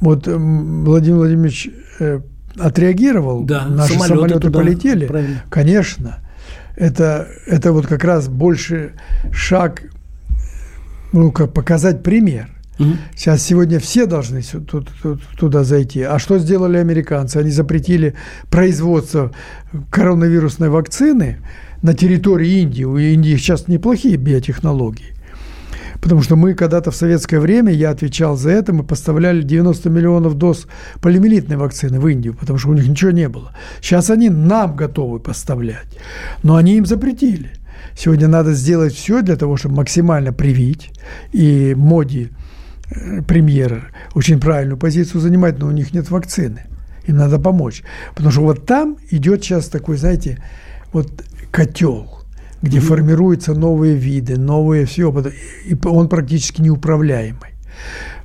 Вот 0.00 0.26
Владимир 0.26 1.18
Владимирович 1.18 1.68
э, 2.00 2.20
отреагировал, 2.56 3.44
да, 3.44 3.66
наши 3.66 3.92
самолеты, 3.92 4.14
самолеты 4.14 4.40
туда, 4.40 4.58
полетели, 4.58 5.06
правильно. 5.06 5.44
конечно. 5.50 6.18
Это, 6.76 7.26
это 7.46 7.72
вот 7.72 7.88
как 7.88 8.04
раз 8.04 8.28
больше 8.28 8.92
шаг, 9.32 9.82
ну, 11.12 11.32
как 11.32 11.52
показать 11.52 12.04
пример. 12.04 12.48
Угу. 12.78 12.90
Сейчас 13.16 13.42
сегодня 13.42 13.80
все 13.80 14.06
должны 14.06 14.42
туда 15.36 15.64
зайти. 15.64 16.02
А 16.02 16.20
что 16.20 16.38
сделали 16.38 16.78
американцы? 16.78 17.38
Они 17.38 17.50
запретили 17.50 18.14
производство 18.48 19.32
коронавирусной 19.90 20.68
вакцины 20.68 21.38
на 21.82 21.94
территории 21.94 22.60
Индии. 22.60 22.84
У 22.84 22.96
Индии 22.96 23.36
сейчас 23.36 23.68
неплохие 23.68 24.16
биотехнологии. 24.16 25.14
Потому 26.00 26.22
что 26.22 26.36
мы 26.36 26.54
когда-то 26.54 26.90
в 26.90 26.96
советское 26.96 27.40
время, 27.40 27.72
я 27.72 27.90
отвечал 27.90 28.36
за 28.36 28.50
это, 28.50 28.72
мы 28.72 28.84
поставляли 28.84 29.42
90 29.42 29.90
миллионов 29.90 30.34
доз 30.34 30.66
полимелитной 31.00 31.56
вакцины 31.56 31.98
в 31.98 32.06
Индию, 32.06 32.34
потому 32.34 32.58
что 32.58 32.68
у 32.68 32.74
них 32.74 32.86
ничего 32.86 33.10
не 33.10 33.28
было. 33.28 33.52
Сейчас 33.80 34.10
они 34.10 34.30
нам 34.30 34.76
готовы 34.76 35.18
поставлять, 35.18 35.98
но 36.42 36.54
они 36.54 36.76
им 36.76 36.86
запретили. 36.86 37.50
Сегодня 37.96 38.28
надо 38.28 38.52
сделать 38.52 38.94
все 38.94 39.22
для 39.22 39.36
того, 39.36 39.56
чтобы 39.56 39.76
максимально 39.76 40.32
привить. 40.32 40.92
И 41.32 41.74
Моди, 41.76 42.28
э, 42.90 43.22
премьер, 43.22 43.92
очень 44.14 44.38
правильную 44.38 44.78
позицию 44.78 45.20
занимает, 45.20 45.58
но 45.58 45.66
у 45.66 45.72
них 45.72 45.92
нет 45.92 46.10
вакцины. 46.10 46.62
Им 47.06 47.16
надо 47.16 47.40
помочь. 47.40 47.82
Потому 48.14 48.30
что 48.30 48.42
вот 48.42 48.66
там 48.66 48.98
идет 49.10 49.42
сейчас 49.42 49.66
такой, 49.66 49.96
знаете, 49.96 50.38
вот 50.92 51.10
котел– 51.50 52.14
где 52.62 52.78
mm-hmm. 52.78 52.82
формируются 52.82 53.54
новые 53.54 53.94
виды, 53.94 54.36
новые 54.36 54.86
все, 54.86 55.14
и 55.64 55.76
он 55.84 56.08
практически 56.08 56.60
неуправляемый. 56.60 57.54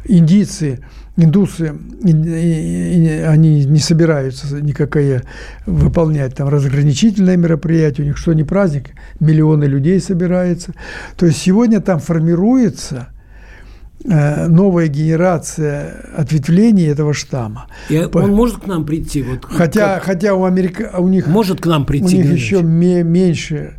Индийцы, 0.05 0.79
индусы, 1.15 1.69
они 2.03 3.65
не 3.65 3.79
собираются 3.79 4.59
никакое 4.59 5.23
выполнять 5.65 6.35
там 6.35 6.49
разграничительное 6.49 7.37
мероприятие, 7.37 8.05
у 8.05 8.07
них 8.07 8.17
что 8.17 8.33
не 8.33 8.43
праздник, 8.43 8.91
миллионы 9.19 9.65
людей 9.65 9.99
собираются. 9.99 10.73
То 11.15 11.27
есть 11.27 11.37
сегодня 11.37 11.79
там 11.79 11.99
формируется 11.99 13.09
новая 14.03 14.87
генерация 14.87 16.11
ответвлений 16.15 16.85
этого 16.85 17.13
штамма. 17.13 17.67
И 17.89 18.07
По... 18.11 18.19
он 18.19 18.33
может 18.33 18.57
к 18.57 18.67
нам 18.67 18.85
прийти? 18.85 19.23
Вот, 19.23 19.45
хотя, 19.45 19.95
как... 19.95 20.03
хотя 20.03 20.33
у, 20.33 20.43
Америка... 20.43 20.95
у 20.97 21.07
них, 21.07 21.27
может 21.27 21.61
к 21.61 21.65
нам 21.65 21.85
прийти, 21.85 22.17
у 22.17 22.21
них 22.21 22.31
еще 22.31 22.61
меньше 22.61 23.75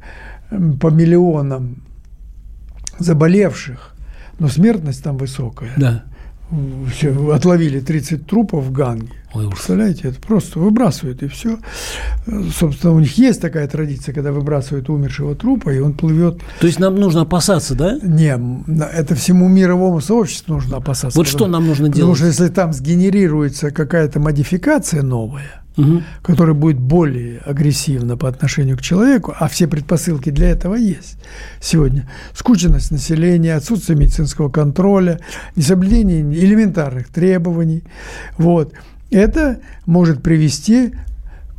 по 0.80 0.88
миллионам 0.88 1.82
заболевших, 2.98 3.94
но 4.38 4.48
смертность 4.48 5.02
там 5.02 5.16
высокая. 5.16 5.70
Да. 5.76 6.04
Все, 6.92 7.32
отловили 7.32 7.80
30 7.80 8.26
трупов 8.26 8.64
в 8.64 8.72
Ганге. 8.72 9.08
Ой, 9.34 9.48
Представляете, 9.48 10.08
это 10.08 10.20
просто 10.20 10.60
выбрасывают 10.60 11.22
и 11.22 11.28
все. 11.28 11.58
Собственно, 12.56 12.92
у 12.92 13.00
них 13.00 13.18
есть 13.18 13.40
такая 13.40 13.66
традиция, 13.66 14.14
когда 14.14 14.30
выбрасывают 14.30 14.88
умершего 14.88 15.34
трупа, 15.34 15.70
и 15.70 15.80
он 15.80 15.94
плывет. 15.94 16.40
То 16.60 16.66
есть 16.66 16.78
нам 16.78 16.94
нужно 16.94 17.22
опасаться, 17.22 17.74
да? 17.74 17.98
Не, 18.02 18.38
это 18.92 19.16
всему 19.16 19.48
мировому 19.48 20.00
сообществу 20.00 20.54
нужно 20.54 20.76
опасаться. 20.76 21.18
Вот 21.18 21.26
что 21.26 21.48
нам 21.48 21.66
нужно 21.66 21.88
делать? 21.88 21.96
Потому 21.96 22.14
что 22.14 22.26
если 22.26 22.48
там 22.48 22.72
сгенерируется 22.72 23.72
какая-то 23.72 24.20
модификация 24.20 25.02
новая, 25.02 25.63
угу. 25.76 26.02
который 26.22 26.54
будет 26.54 26.78
более 26.78 27.38
агрессивно 27.40 28.16
по 28.16 28.28
отношению 28.28 28.76
к 28.76 28.82
человеку, 28.82 29.34
а 29.38 29.48
все 29.48 29.66
предпосылки 29.66 30.30
для 30.30 30.50
этого 30.50 30.74
есть 30.74 31.18
сегодня. 31.60 32.08
Скученность 32.34 32.90
населения, 32.90 33.54
отсутствие 33.54 33.98
медицинского 33.98 34.48
контроля, 34.48 35.20
несоблюдение 35.56 36.22
элементарных 36.22 37.08
требований. 37.08 37.84
Вот. 38.38 38.72
Это 39.10 39.60
может 39.86 40.22
привести 40.22 40.92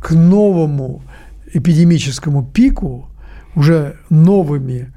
к 0.00 0.10
новому 0.12 1.02
эпидемическому 1.52 2.44
пику 2.44 3.08
уже 3.54 3.96
новыми, 4.10 4.92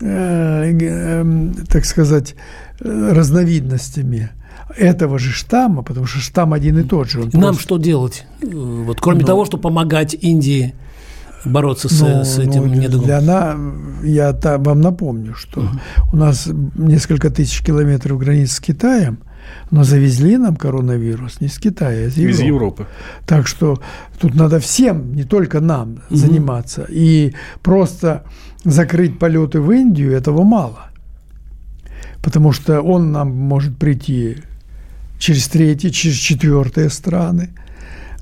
э, 0.00 0.72
э, 0.80 1.52
так 1.68 1.84
сказать, 1.84 2.34
э, 2.80 3.12
разновидностями– 3.12 4.30
этого 4.76 5.18
же 5.18 5.30
штамма, 5.30 5.82
потому 5.82 6.06
что 6.06 6.20
штамм 6.20 6.52
один 6.52 6.78
и 6.78 6.82
тот 6.82 7.08
же. 7.08 7.22
Он 7.22 7.30
Нам 7.32 7.42
просто... 7.42 7.62
что 7.62 7.78
делать? 7.78 8.26
Вот, 8.42 9.00
кроме 9.00 9.20
ну, 9.20 9.26
того, 9.26 9.44
что 9.44 9.58
помогать 9.58 10.14
Индии 10.14 10.74
бороться 11.44 11.88
с, 11.88 12.00
Ну, 12.00 12.24
с 12.24 12.38
этим 12.38 12.66
ну, 12.66 12.74
недугом? 12.74 13.06
Для 13.06 13.20
на, 13.20 13.56
я 14.02 14.32
та- 14.32 14.58
вам 14.58 14.80
напомню, 14.80 15.34
что 15.34 15.68
у 16.12 16.16
нас 16.16 16.48
несколько 16.74 17.30
тысяч 17.30 17.62
километров 17.62 18.18
границ 18.18 18.52
с 18.52 18.60
Китаем, 18.60 19.18
но 19.70 19.84
завезли 19.84 20.38
нам 20.38 20.56
коронавирус 20.56 21.40
не 21.40 21.48
с 21.48 21.58
Китая, 21.58 22.04
а 22.04 22.06
из 22.06 22.16
Европы. 22.16 22.32
Из 22.32 22.40
Европы. 22.40 22.86
Так 23.26 23.46
что 23.46 23.80
тут 24.18 24.34
надо 24.34 24.58
всем, 24.58 25.14
не 25.14 25.24
только 25.24 25.60
нам, 25.60 25.98
заниматься. 26.10 26.86
И 26.88 27.34
просто 27.62 28.24
закрыть 28.64 29.18
полеты 29.18 29.60
в 29.60 29.70
Индию 29.70 30.12
этого 30.12 30.42
мало. 30.42 30.90
Потому 32.22 32.52
что 32.52 32.80
он 32.80 33.12
нам 33.12 33.30
может 33.32 33.76
прийти 33.76 34.38
через 35.24 35.48
третьи, 35.48 35.88
через 35.88 36.16
четвертые 36.16 36.90
страны. 36.90 37.48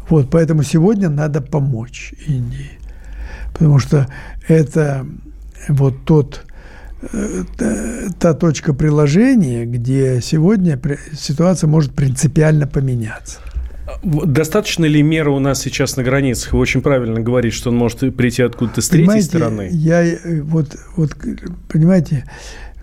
Вот, 0.08 0.30
поэтому 0.30 0.62
сегодня 0.62 1.08
надо 1.08 1.40
помочь 1.40 2.14
Индии. 2.28 2.78
Потому 3.52 3.80
что 3.80 4.06
это 4.46 5.04
вот 5.68 6.04
тот, 6.04 6.44
э, 7.12 7.42
та- 8.20 8.34
точка 8.34 8.72
приложения, 8.72 9.64
где 9.64 10.20
сегодня 10.22 10.80
ситуация 11.12 11.66
может 11.66 11.92
принципиально 11.92 12.68
поменяться. 12.68 13.40
Достаточно 14.04 14.84
ли 14.84 15.02
меры 15.02 15.30
у 15.30 15.40
нас 15.40 15.60
сейчас 15.60 15.96
на 15.96 16.04
границах? 16.04 16.52
Вы 16.52 16.60
очень 16.60 16.82
правильно 16.82 17.20
говорите, 17.20 17.56
что 17.56 17.70
он 17.70 17.76
может 17.76 18.16
прийти 18.16 18.42
откуда-то 18.42 18.80
с 18.80 18.88
третьей 18.88 19.06
Понимаете, 19.06 19.26
стороны. 19.26 19.68
Я 19.72 20.04
э, 20.04 20.40
вот, 20.42 20.76
вот, 20.96 21.16
понимаете, 21.68 22.24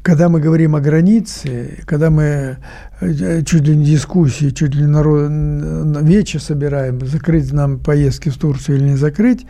когда 0.01 0.29
мы 0.29 0.39
говорим 0.39 0.75
о 0.75 0.81
границе, 0.81 1.79
когда 1.85 2.09
мы 2.09 2.57
э, 3.01 3.43
чуть 3.43 3.67
ли 3.67 3.75
не 3.75 3.85
дискуссии, 3.85 4.49
чуть 4.49 4.75
ли 4.75 4.85
не 4.85 6.03
вече 6.03 6.39
собираем, 6.39 7.05
закрыть 7.05 7.51
нам 7.51 7.79
поездки 7.79 8.29
в 8.29 8.37
Турцию 8.37 8.77
или 8.77 8.89
не 8.89 8.95
закрыть, 8.95 9.45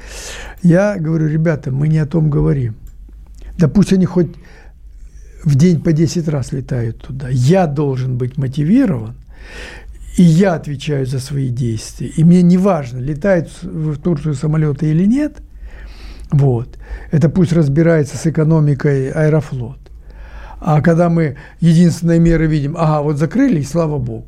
я 0.63 0.97
говорю, 0.97 1.27
ребята, 1.27 1.71
мы 1.71 1.88
не 1.88 1.99
о 1.99 2.05
том 2.05 2.29
говорим. 2.29 2.75
Да 3.57 3.67
пусть 3.67 3.93
они 3.93 4.05
хоть 4.05 4.35
в 5.43 5.55
день 5.55 5.81
по 5.81 5.93
10 5.93 6.27
раз 6.27 6.51
летают 6.51 7.01
туда. 7.01 7.27
Я 7.29 7.67
должен 7.67 8.17
быть 8.17 8.38
мотивирован, 8.38 9.15
и 10.17 10.23
я 10.23 10.55
отвечаю 10.55 11.05
за 11.05 11.19
свои 11.19 11.49
действия. 11.49 12.07
И 12.07 12.23
мне 12.23 12.41
не 12.41 12.57
важно, 12.57 12.99
летают 12.99 13.49
в 13.62 13.97
Турцию 13.97 14.33
самолеты 14.33 14.89
или 14.89 15.05
нет. 15.05 15.38
Вот. 16.31 16.77
Это 17.12 17.29
пусть 17.29 17.53
разбирается 17.53 18.17
с 18.17 18.27
экономикой 18.27 19.12
Аэрофлот. 19.12 19.78
А 20.59 20.81
когда 20.81 21.09
мы 21.09 21.37
единственные 21.61 22.19
меры 22.19 22.47
видим, 22.47 22.75
ага, 22.77 23.01
вот 23.01 23.17
закрыли, 23.17 23.59
и 23.59 23.63
слава 23.63 23.97
богу. 23.97 24.25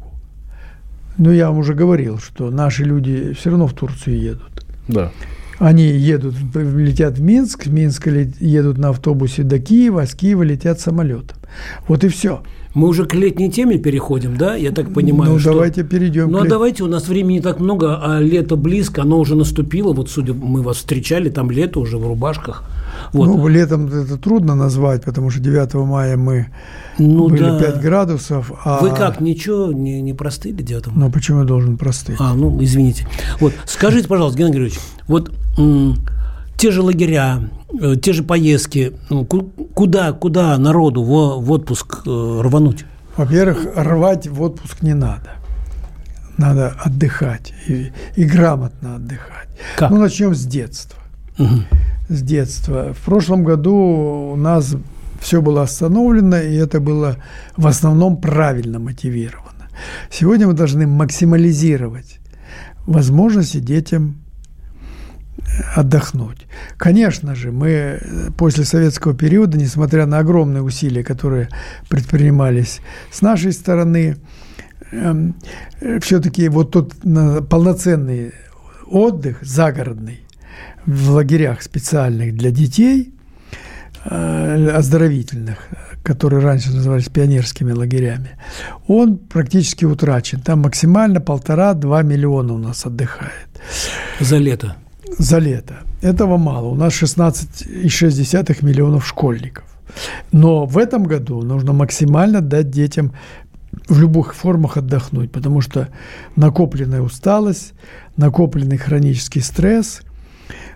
Ну, 1.18 1.32
я 1.32 1.50
вам 1.50 1.60
уже 1.60 1.74
говорил, 1.74 2.20
что 2.20 2.50
наши 2.50 2.84
люди 2.84 3.34
все 3.34 3.50
равно 3.50 3.68
в 3.68 3.74
Турцию 3.74 4.20
едут. 4.20 4.66
Да. 4.88 5.12
Они 5.60 5.84
едут, 5.84 6.36
летят 6.56 7.20
в 7.20 7.22
Минск, 7.22 7.66
в 7.66 7.72
Минск 7.72 8.08
едут 8.08 8.78
на 8.78 8.90
автобусе 8.90 9.44
до 9.44 9.60
Киева, 9.60 10.02
а 10.02 10.08
с 10.08 10.16
Киева 10.16 10.42
летят 10.42 10.80
самолетом. 10.80 11.38
Вот 11.88 12.04
и 12.04 12.08
все. 12.08 12.42
Мы 12.74 12.88
уже 12.88 13.06
к 13.06 13.14
летней 13.14 13.52
теме 13.52 13.78
переходим, 13.78 14.38
да? 14.38 14.56
Я 14.56 14.72
так 14.72 14.94
понимаю, 14.94 15.34
ну, 15.34 15.40
что... 15.40 15.52
давайте 15.52 15.84
перейдем. 15.84 16.32
Ну, 16.32 16.40
а 16.40 16.44
ле- 16.44 16.50
давайте, 16.50 16.84
у 16.84 16.88
нас 16.88 17.08
времени 17.08 17.34
не 17.34 17.42
так 17.42 17.60
много, 17.60 18.00
а 18.02 18.20
лето 18.20 18.56
близко, 18.56 19.02
оно 19.02 19.20
уже 19.20 19.36
наступило. 19.36 19.94
Вот, 19.94 20.10
судя, 20.10 20.34
мы 20.34 20.62
вас 20.62 20.78
встречали, 20.78 21.30
там 21.30 21.52
лето 21.52 21.80
уже 21.82 21.98
в 21.98 22.08
рубашках. 22.08 22.64
Вот. 23.14 23.28
Ну, 23.28 23.48
летом 23.48 23.88
это 23.88 24.18
трудно 24.18 24.56
назвать, 24.56 25.04
потому 25.04 25.30
что 25.30 25.40
9 25.40 25.74
мая 25.76 26.18
мы 26.18 26.48
Ну, 26.98 27.30
были 27.30 27.44
да. 27.44 27.60
5 27.60 27.82
градусов. 27.82 28.52
А... 28.64 28.80
Вы 28.82 28.92
как, 28.92 29.22
ничего 29.22 29.72
не, 29.72 30.02
не 30.02 30.14
простыли 30.14 30.62
9 30.62 30.88
мая? 30.88 30.96
Ну, 30.98 31.12
почему 31.12 31.40
я 31.40 31.46
должен 31.46 31.78
простыть? 31.78 32.18
А, 32.20 32.34
ну, 32.34 32.62
извините. 32.64 33.08
Вот, 33.40 33.54
скажите, 33.66 34.08
пожалуйста, 34.08 34.38
Геннадий 34.40 34.60
Григорьевич, 34.60 34.80
вот 35.08 35.32
те 36.58 36.72
же 36.72 36.82
лагеря, 36.82 37.50
э, 37.82 37.96
те 37.96 38.14
же 38.14 38.24
поездки, 38.24 38.94
ну, 39.10 39.26
ку- 39.26 39.52
куда, 39.74 40.12
куда 40.14 40.58
народу 40.58 41.04
в, 41.04 41.44
в 41.44 41.52
отпуск 41.52 42.02
э, 42.06 42.42
рвануть? 42.44 42.86
Во-первых, 43.18 43.66
рвать 43.76 44.28
в 44.28 44.42
отпуск 44.42 44.82
не 44.84 44.94
надо. 44.94 45.32
Надо 46.38 46.74
отдыхать 46.84 47.54
и, 47.68 47.92
и 48.16 48.24
грамотно 48.24 48.96
отдыхать. 48.96 49.50
Как? 49.76 49.92
Ну, 49.92 49.98
начнем 50.00 50.34
с 50.34 50.46
детства. 50.46 51.00
Мгм. 51.38 51.66
С 52.12 52.22
детства. 52.24 52.94
В 52.94 53.06
прошлом 53.06 53.46
году 53.46 54.32
у 54.34 54.36
нас 54.36 54.76
все 55.22 55.42
было 55.42 55.62
остановлено, 55.62 56.42
и 56.42 56.56
это 56.56 56.82
было 56.82 57.16
в 57.56 57.66
основном 57.68 58.20
правильно 58.20 58.80
мотивировано. 58.80 59.70
Сегодня 60.10 60.46
мы 60.46 60.54
должны 60.54 60.88
максимализировать 60.88 62.20
возможности 62.86 63.60
детям 63.60 64.18
отдохнуть. 65.74 66.48
Все 66.78 67.34
же, 67.34 67.54
мы 67.54 67.70
э, 67.70 68.00
после 68.38 68.66
советского 68.66 69.14
периода, 69.14 69.58
несмотря 69.58 70.06
на 70.06 70.20
огромные 70.20 70.64
усилия, 70.64 71.06
которые 71.06 71.48
предпринимались 71.88 72.82
с 73.10 73.22
нашей 73.22 73.54
стороны, 73.54 74.18
все-таки 76.02 76.50
вот 76.50 76.72
тот 76.72 76.94
полноценный 77.50 78.34
отдых 78.90 79.38
загородный 79.42 80.21
в 80.86 81.12
лагерях 81.12 81.62
специальных 81.62 82.36
для 82.36 82.52
детей, 82.52 83.14
э, 84.06 84.70
оздоровительных, 84.70 85.58
которые 86.04 86.44
раньше 86.44 86.72
назывались 86.72 87.10
пионерскими 87.10 87.72
лагерями, 87.72 88.32
он 88.88 89.18
практически 89.18 89.86
утрачен. 89.86 90.42
Там 90.42 90.60
максимально 90.62 91.22
полтора-два 91.22 92.02
миллиона 92.02 92.54
у 92.54 92.58
нас 92.58 92.86
отдыхает 92.86 93.50
За 94.20 94.38
лето. 94.38 94.76
за 95.20 95.40
лето. 95.40 95.76
Этого 96.02 96.38
мало. 96.38 96.68
У 96.68 96.76
нас 96.76 96.94
16,6 96.94 98.64
миллионов 98.66 99.06
школьников. 99.08 99.66
Но 100.32 100.66
в 100.66 100.78
этом 100.78 101.04
году 101.04 101.42
нужно 101.44 101.74
максимально 101.74 102.42
дать 102.42 102.70
детям 102.72 103.12
в 103.88 104.00
любых 104.00 104.34
формах 104.36 104.78
отдохнуть, 104.78 105.32
потому 105.32 105.62
что 105.62 105.90
накопленная 106.36 107.02
усталость, 107.02 107.74
накопленный 108.18 108.78
хронический 108.78 109.42
стресс, 109.42 110.02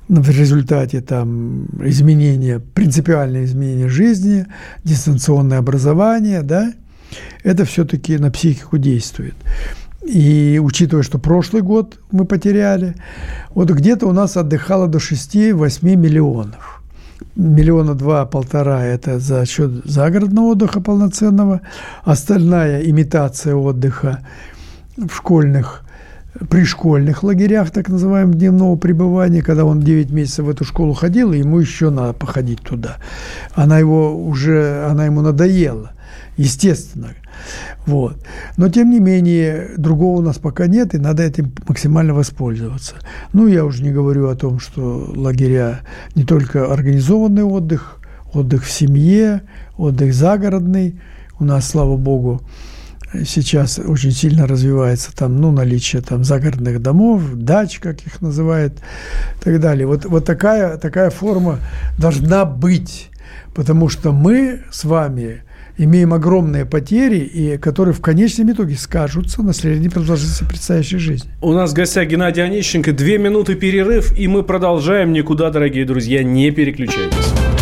в 0.07 0.29
результате 0.29 1.01
там 1.01 1.65
изменения, 1.83 2.59
принципиальное 2.59 3.45
изменение 3.45 3.89
жизни, 3.89 4.45
дистанционное 4.83 5.57
образование, 5.57 6.41
да, 6.41 6.73
это 7.43 7.65
все-таки 7.65 8.17
на 8.17 8.31
психику 8.31 8.77
действует. 8.77 9.35
И 10.03 10.59
учитывая, 10.63 11.03
что 11.03 11.17
прошлый 11.17 11.63
год 11.63 11.99
мы 12.11 12.25
потеряли, 12.25 12.95
вот 13.55 13.71
где-то 13.71 14.07
у 14.07 14.11
нас 14.11 14.37
отдыхало 14.37 14.87
до 14.87 14.99
6-8 14.99 15.95
миллионов. 15.95 16.83
Миллиона 17.35 17.95
два-полтора– 17.95 18.83
это 18.85 19.19
за 19.19 19.45
счет 19.45 19.71
загородного 19.85 20.51
отдыха 20.51 20.79
полноценного. 20.79 21.61
Остальная 22.03 22.83
имитация 22.83 23.55
отдыха 23.55 24.19
в 24.95 25.13
школьных, 25.13 25.85
пришкольных 26.50 27.24
лагерях, 27.24 27.71
так 27.71 27.89
называемых, 27.89 28.36
дневного 28.36 28.76
пребывания, 28.76 29.41
когда 29.41 29.65
он 29.65 29.82
9 29.82 30.12
месяцев 30.12 30.45
в 30.45 30.50
эту 30.50 30.65
школу 30.65 30.93
ходил, 30.93 31.34
и 31.34 31.39
ему 31.39 31.60
еще 31.60 31.89
надо 31.89 32.13
походить 32.13 32.62
туда. 32.62 32.98
Она 33.54 33.80
его 33.80 34.17
уже, 34.17 34.86
она 34.89 35.06
ему 35.06 35.21
надоела, 35.21 35.91
естественно. 36.38 37.10
Вот. 37.86 38.17
Но, 38.58 38.69
тем 38.69 38.89
не 38.89 39.00
менее, 39.00 39.71
другого 39.78 40.19
у 40.19 40.21
нас 40.21 40.38
пока 40.38 40.67
нет, 40.67 40.93
и 40.93 40.98
надо 40.98 41.24
этим 41.24 41.54
максимально 41.67 42.13
воспользоваться. 42.13 42.95
Ну, 43.34 43.48
я 43.48 43.65
уже 43.65 43.84
не 43.84 43.91
говорю 43.91 44.30
о 44.30 44.36
том, 44.36 44.60
что 44.60 45.12
лагеря 45.15 45.82
не 46.15 46.24
только 46.24 46.71
организованный 46.71 47.43
отдых, 47.43 48.00
отдых 48.34 48.63
в 48.63 48.71
семье, 48.71 49.41
отдых 49.78 50.13
загородный. 50.13 51.00
У 51.39 51.43
нас, 51.43 51.69
слава 51.69 51.98
богу, 51.98 52.41
сейчас 53.25 53.80
очень 53.80 54.12
сильно 54.12 54.47
развивается 54.47 55.15
там, 55.15 55.39
ну, 55.39 55.51
наличие 55.51 56.01
там 56.01 56.23
загородных 56.23 56.82
домов, 56.82 57.21
дач, 57.34 57.80
как 57.80 58.01
их 58.06 58.21
называют, 58.21 58.73
и 59.39 59.43
так 59.43 59.60
далее. 59.60 59.88
Вот, 59.88 60.06
вот 60.06 60.25
такая, 60.25 60.78
такая 60.78 61.10
форма 61.10 61.60
должна 61.97 62.45
быть, 62.45 63.10
потому 63.54 63.89
что 63.89 64.12
мы 64.12 64.63
с 64.71 64.84
вами 64.84 65.43
имеем 65.78 66.13
огромные 66.13 66.65
потери, 66.65 67.19
и 67.19 67.58
которые 67.58 67.94
в 67.94 68.02
конечном 68.02 68.52
итоге 68.52 68.75
скажутся 68.75 69.42
на 69.44 69.54
средней 69.54 69.89
продолжительности 69.89 70.46
предстоящей 70.46 70.98
жизни. 70.98 71.29
У 71.42 71.54
нас 71.54 71.71
в 71.71 71.73
гостях 71.73 72.08
Геннадий 72.08 72.44
Онищенко. 72.44 72.94
Две 72.94 73.17
минуты 73.17 73.56
перерыв, 73.56 74.17
и 74.17 74.27
мы 74.27 74.44
продолжаем. 74.44 75.12
Никуда, 75.12 75.50
дорогие 75.50 75.85
друзья, 75.85 76.23
не 76.23 76.52
переключайтесь. 76.52 77.54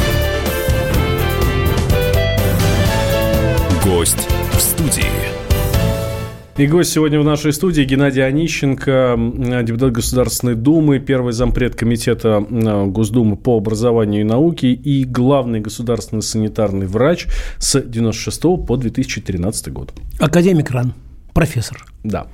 И 6.55 6.67
гость 6.67 6.91
сегодня 6.91 7.19
в 7.19 7.23
нашей 7.23 7.51
студии 7.51 7.81
Геннадий 7.83 8.23
Онищенко, 8.23 9.15
депутат 9.63 9.91
Государственной 9.91 10.53
Думы, 10.53 10.99
первый 10.99 11.33
зампред 11.33 11.75
комитета 11.75 12.45
Госдумы 12.87 13.37
по 13.37 13.57
образованию 13.57 14.21
и 14.21 14.23
науке 14.23 14.71
и 14.71 15.03
главный 15.03 15.61
государственный 15.61 16.21
санитарный 16.21 16.85
врач 16.85 17.25
с 17.57 17.81
96 17.81 18.39
по 18.67 18.77
2013 18.77 19.73
год. 19.73 19.93
Академик 20.19 20.69
РАН. 20.69 20.93
профессор. 21.33 21.85
Да. 22.03 22.27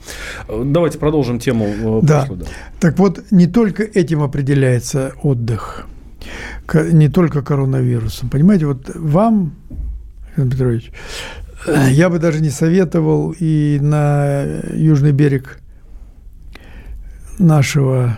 Давайте 0.50 0.98
продолжим 1.00 1.40
тему. 1.40 1.68
э, 1.68 2.00
да. 2.04 2.20
Прошлую, 2.20 2.42
да. 2.42 2.46
Так 2.82 3.00
вот, 3.00 3.24
не 3.32 3.48
только 3.48 3.84
этим 3.84 4.22
определяется 4.22 5.14
отдых, 5.24 5.88
не 6.74 7.08
только 7.08 7.42
коронавирусом. 7.42 8.30
Понимаете, 8.30 8.66
вот 8.66 8.92
вам, 8.94 9.56
Александр 10.36 10.56
Петрович, 10.58 10.92
я 11.68 12.10
бы 12.10 12.20
даже 12.20 12.42
не 12.42 12.50
советовал 12.50 13.36
и 13.38 13.80
на 13.82 14.44
южный 14.74 15.12
берег 15.12 15.60
нашего 17.38 18.18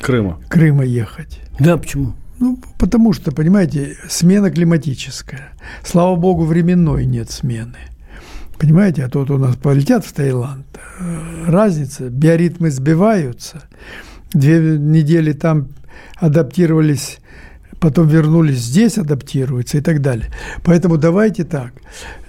Крыма, 0.00 0.40
Крыма 0.48 0.84
ехать. 0.84 1.40
Да, 1.58 1.76
почему? 1.76 2.14
Ну, 2.38 2.58
потому 2.78 3.12
что, 3.12 3.32
понимаете, 3.32 3.96
смена 4.08 4.50
климатическая. 4.50 5.52
Слава 5.84 6.16
богу, 6.16 6.44
временной 6.44 7.04
нет 7.04 7.30
смены. 7.30 7.76
Понимаете, 8.58 9.04
а 9.04 9.08
тут 9.08 9.30
у 9.30 9.38
нас 9.38 9.56
полетят 9.56 10.04
в 10.04 10.12
Таиланд. 10.12 10.66
Разница, 11.46 12.08
биоритмы 12.08 12.70
сбиваются. 12.70 13.62
Две 14.32 14.78
недели 14.78 15.32
там 15.32 15.68
адаптировались, 16.16 17.19
потом 17.80 18.06
вернулись 18.06 18.58
здесь, 18.58 18.98
адаптируются 18.98 19.78
и 19.78 19.80
так 19.80 20.00
далее. 20.00 20.26
Поэтому 20.62 20.98
давайте 20.98 21.44
так. 21.44 21.72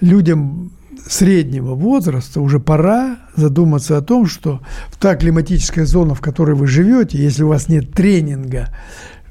Людям 0.00 0.72
среднего 1.06 1.74
возраста 1.74 2.40
уже 2.40 2.58
пора 2.58 3.18
задуматься 3.36 3.96
о 3.96 4.02
том, 4.02 4.26
что 4.26 4.60
в 4.88 4.96
та 4.98 5.14
климатическая 5.16 5.84
зона, 5.84 6.14
в 6.14 6.20
которой 6.20 6.54
вы 6.54 6.66
живете, 6.66 7.18
если 7.18 7.42
у 7.42 7.48
вас 7.48 7.68
нет 7.68 7.92
тренинга 7.92 8.68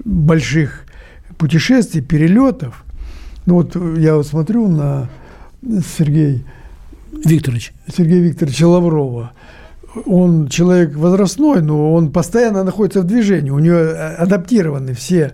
больших 0.03 0.85
путешествий, 1.37 2.01
перелетов, 2.01 2.83
ну 3.45 3.55
вот 3.55 3.75
я 3.97 4.15
вот 4.15 4.27
смотрю 4.27 4.67
на 4.67 5.09
Сергея 5.97 6.41
Викторович. 7.11 7.73
Сергея 7.87 8.21
Викторовича 8.21 8.67
Лаврова. 8.67 9.31
Он 10.05 10.47
человек 10.47 10.95
возрастной, 10.95 11.61
но 11.61 11.93
он 11.93 12.11
постоянно 12.11 12.63
находится 12.63 13.01
в 13.01 13.05
движении. 13.05 13.49
У 13.49 13.59
него 13.59 13.77
адаптированы 14.17 14.93
все 14.93 15.33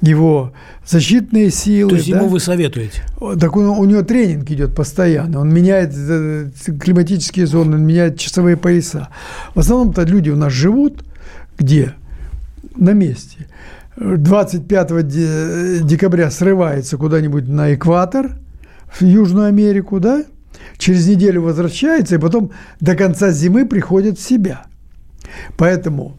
его 0.00 0.52
защитные 0.86 1.50
силы. 1.50 1.90
То 1.90 1.96
есть 1.96 2.10
да? 2.10 2.18
ему 2.18 2.28
вы 2.28 2.40
советуете? 2.40 3.02
Так 3.38 3.56
он, 3.56 3.66
у 3.66 3.84
него 3.84 4.02
тренинг 4.02 4.50
идет 4.50 4.74
постоянно. 4.74 5.40
Он 5.40 5.52
меняет 5.52 5.92
э, 5.94 6.50
климатические 6.80 7.46
зоны, 7.46 7.76
он 7.76 7.84
меняет 7.84 8.18
часовые 8.18 8.56
пояса. 8.56 9.08
В 9.54 9.60
основном-то 9.60 10.02
люди 10.02 10.30
у 10.30 10.36
нас 10.36 10.52
живут 10.52 11.04
где? 11.58 11.94
На 12.76 12.92
месте. 12.92 13.46
25 13.96 15.06
декабря 15.86 16.30
срывается 16.30 16.96
куда-нибудь 16.96 17.48
на 17.48 17.74
экватор, 17.74 18.38
в 18.90 19.02
Южную 19.02 19.46
Америку, 19.46 20.00
да? 20.00 20.24
Через 20.78 21.06
неделю 21.06 21.42
возвращается, 21.42 22.14
и 22.14 22.18
потом 22.18 22.52
до 22.80 22.96
конца 22.96 23.30
зимы 23.30 23.66
приходит 23.66 24.18
в 24.18 24.26
себя. 24.26 24.64
Поэтому 25.56 26.16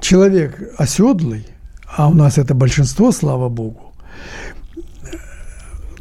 человек 0.00 0.72
оседлый– 0.78 1.46
а 1.86 2.08
у 2.08 2.14
нас 2.14 2.38
это 2.38 2.54
большинство, 2.54 3.12
слава 3.12 3.48
богу, 3.48 3.92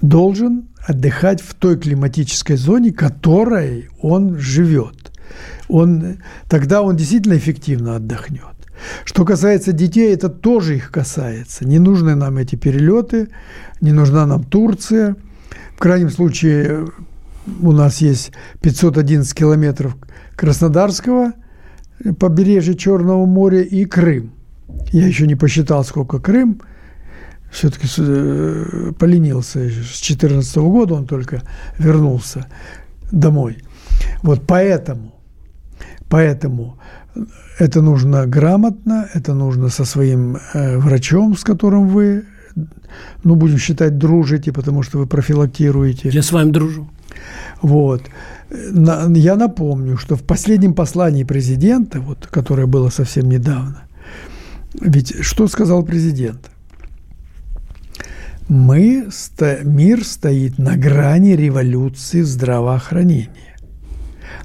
должен 0.01 0.67
отдыхать 0.87 1.41
в 1.41 1.53
той 1.53 1.77
климатической 1.77 2.57
зоне, 2.57 2.91
которой 2.91 3.89
он 4.01 4.37
живет. 4.37 5.11
Он, 5.67 6.17
тогда 6.47 6.81
он 6.81 6.95
действительно 6.95 7.37
эффективно 7.37 7.95
отдохнет. 7.95 8.43
Что 9.03 9.25
касается 9.25 9.71
детей, 9.71 10.13
это 10.13 10.29
тоже 10.29 10.75
их 10.75 10.91
касается. 10.91 11.65
Не 11.65 11.79
нужны 11.79 12.15
нам 12.15 12.37
эти 12.37 12.55
перелеты, 12.55 13.29
не 13.81 13.91
нужна 13.91 14.25
нам 14.25 14.43
Турция. 14.43 15.15
В 15.75 15.79
крайнем 15.79 16.09
случае 16.09 16.87
у 17.61 17.71
нас 17.71 17.99
есть 17.99 18.31
511 18.61 19.33
километров 19.33 19.95
Краснодарского 20.35 21.33
побережья 22.19 22.73
Черного 22.73 23.25
моря 23.25 23.61
и 23.61 23.85
Крым. 23.85 24.34
Я 24.91 25.07
еще 25.07 25.27
не 25.27 25.35
посчитал, 25.35 25.83
сколько 25.83 26.19
Крым. 26.19 26.61
Все-таки 27.51 27.87
э, 27.97 28.91
поленился. 28.99 29.59
С 29.69 30.01
2014 30.01 30.57
года 30.57 30.95
он 30.95 31.05
только 31.05 31.43
вернулся 31.77 32.47
домой. 33.11 33.57
Вот 34.23 34.43
поэтому, 34.47 35.13
поэтому 36.09 36.77
это 37.59 37.81
нужно 37.81 38.25
грамотно, 38.25 39.07
это 39.13 39.33
нужно 39.33 39.69
со 39.69 39.85
своим 39.85 40.37
э, 40.53 40.77
врачом, 40.77 41.37
с 41.37 41.43
которым 41.43 41.87
вы, 41.87 42.25
ну, 43.23 43.35
будем 43.35 43.57
считать, 43.57 43.97
дружите, 43.97 44.51
потому 44.51 44.83
что 44.83 44.97
вы 44.97 45.07
профилактируете. 45.07 46.09
Я 46.09 46.21
с 46.21 46.31
вами 46.31 46.51
дружу. 46.51 46.89
Вот. 47.61 48.01
Я 48.49 49.35
напомню, 49.35 49.97
что 49.97 50.15
в 50.15 50.23
последнем 50.23 50.73
послании 50.73 51.23
президента, 51.23 52.01
вот, 52.01 52.27
которое 52.27 52.67
было 52.67 52.89
совсем 52.89 53.29
недавно, 53.29 53.83
ведь 54.81 55.23
что 55.23 55.47
сказал 55.47 55.83
президент? 55.83 56.49
Мы, 58.47 59.09
мир 59.63 60.03
стоит 60.03 60.59
на 60.59 60.77
грани 60.77 61.31
революции 61.31 62.21
в 62.21 62.27
здравоохранении. 62.27 63.29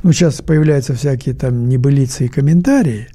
Ну, 0.03 0.13
сейчас 0.13 0.41
появляются 0.41 0.95
всякие 0.95 1.35
там 1.35 1.69
небылицы 1.69 2.25
и 2.25 2.29
комментарии, 2.29 3.09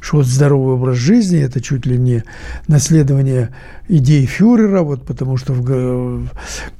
что 0.00 0.18
вот 0.18 0.26
здоровый 0.26 0.74
образ 0.76 0.96
жизни– 0.98 1.38
это 1.40 1.60
чуть 1.60 1.86
ли 1.86 1.98
не 1.98 2.22
наследование 2.68 3.48
идей 3.88 4.26
фюрера, 4.26 4.82
вот 4.82 5.04
потому 5.04 5.36
что 5.36 5.52
в, 5.52 6.28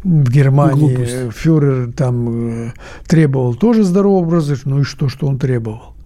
в 0.04 0.30
Германии 0.30 0.94
Глупость. 0.94 1.36
фюрер 1.36 1.92
там 1.92 2.68
э, 2.68 2.72
требовал 3.08 3.54
тоже 3.54 3.82
здорового 3.82 4.26
образа, 4.26 4.56
ну 4.64 4.80
и 4.80 4.84
что, 4.84 5.08
что 5.08 5.26
он 5.26 5.38
требовал? 5.38 5.96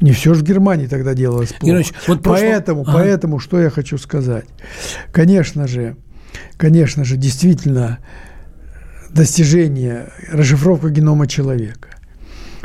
Не 0.00 0.12
все 0.12 0.34
же 0.34 0.40
в 0.40 0.44
Германии 0.44 0.86
тогда 0.86 1.14
делалось 1.14 1.50
плохо. 1.50 1.66
Герович, 1.66 1.92
вот 2.06 2.22
прошло... 2.22 2.40
Поэтому, 2.46 2.82
ага. 2.82 2.92
поэтому, 2.92 3.38
что 3.38 3.60
я 3.60 3.70
хочу 3.70 3.98
сказать. 3.98 4.46
Конечно 5.12 5.66
же, 5.66 5.96
конечно 6.56 7.04
же, 7.04 7.16
действительно 7.16 7.98
достижение, 9.10 10.10
расшифровка 10.30 10.90
генома 10.90 11.26
человека 11.26 11.87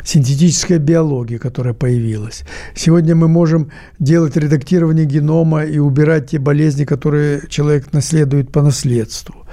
синтетическая 0.04 0.78
биология, 0.78 1.38
которая 1.38 1.74
появилась. 1.74 2.44
Сегодня 2.74 3.14
мы 3.14 3.26
можем 3.26 3.70
делать 3.98 4.36
редактирование 4.36 5.06
генома 5.06 5.64
и 5.64 5.78
убирать 5.78 6.30
те 6.30 6.38
болезни, 6.38 6.84
которые 6.84 7.42
человек 7.48 7.92
наследует 7.92 8.52
по 8.52 8.62
наследству. 8.62 9.46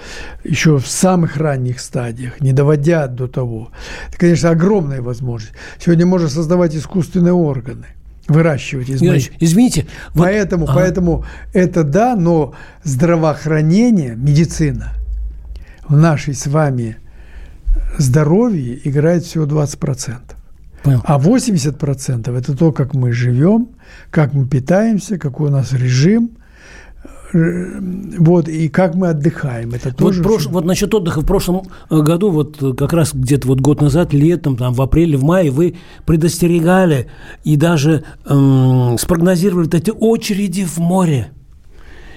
Еще 0.43 0.77
в 0.77 0.87
самых 0.87 1.37
ранних 1.37 1.79
стадиях, 1.79 2.41
не 2.41 2.53
доводя 2.53 3.07
до 3.07 3.27
того. 3.27 3.69
Это, 4.09 4.17
конечно, 4.17 4.49
огромная 4.49 5.01
возможность. 5.01 5.53
Сегодня 5.79 6.05
можно 6.05 6.27
создавать 6.27 6.75
искусственные 6.75 7.33
органы 7.33 7.87
выращивать 8.27 8.89
из 8.89 9.01
Ильич, 9.01 9.31
Извините. 9.39 9.87
Поэтому, 10.13 10.65
вот, 10.65 10.75
поэтому 10.75 11.25
это 11.53 11.83
да, 11.83 12.15
но 12.15 12.53
здравоохранение, 12.83 14.15
медицина 14.15 14.93
в 15.87 15.97
нашей 15.97 16.33
с 16.33 16.47
вами 16.47 16.97
здоровье 17.97 18.79
играет 18.87 19.23
всего 19.23 19.45
20%. 19.45 20.19
Понял. 20.83 21.01
А 21.03 21.19
80% 21.19 22.35
это 22.35 22.57
то, 22.57 22.71
как 22.71 22.93
мы 22.93 23.11
живем, 23.11 23.69
как 24.09 24.33
мы 24.33 24.47
питаемся, 24.47 25.17
какой 25.19 25.49
у 25.49 25.51
нас 25.51 25.73
режим, 25.73 26.31
э, 27.33 27.79
вот, 28.17 28.47
и 28.47 28.67
как 28.67 28.95
мы 28.95 29.09
отдыхаем. 29.09 29.73
Это 29.73 29.93
тоже 29.93 30.23
вот, 30.23 30.27
прош... 30.27 30.47
вот 30.47 30.65
насчет 30.65 30.93
отдыха. 30.93 31.21
В 31.21 31.25
прошлом 31.25 31.67
э, 31.89 32.01
году, 32.01 32.31
вот 32.31 32.61
э, 32.63 32.73
как 32.73 32.93
раз 32.93 33.13
где-то 33.13 33.47
вот 33.47 33.61
год 33.61 33.81
назад, 33.81 34.11
летом, 34.13 34.57
там, 34.57 34.73
в 34.73 34.81
апреле, 34.81 35.17
в 35.17 35.23
мае, 35.23 35.51
вы 35.51 35.75
предостерегали 36.05 37.07
и 37.43 37.57
даже 37.57 38.03
эм, 38.25 38.97
спрогнозировали 38.97 39.69
эти 39.75 39.91
очереди 39.91 40.65
в 40.65 40.79
море. 40.79 41.31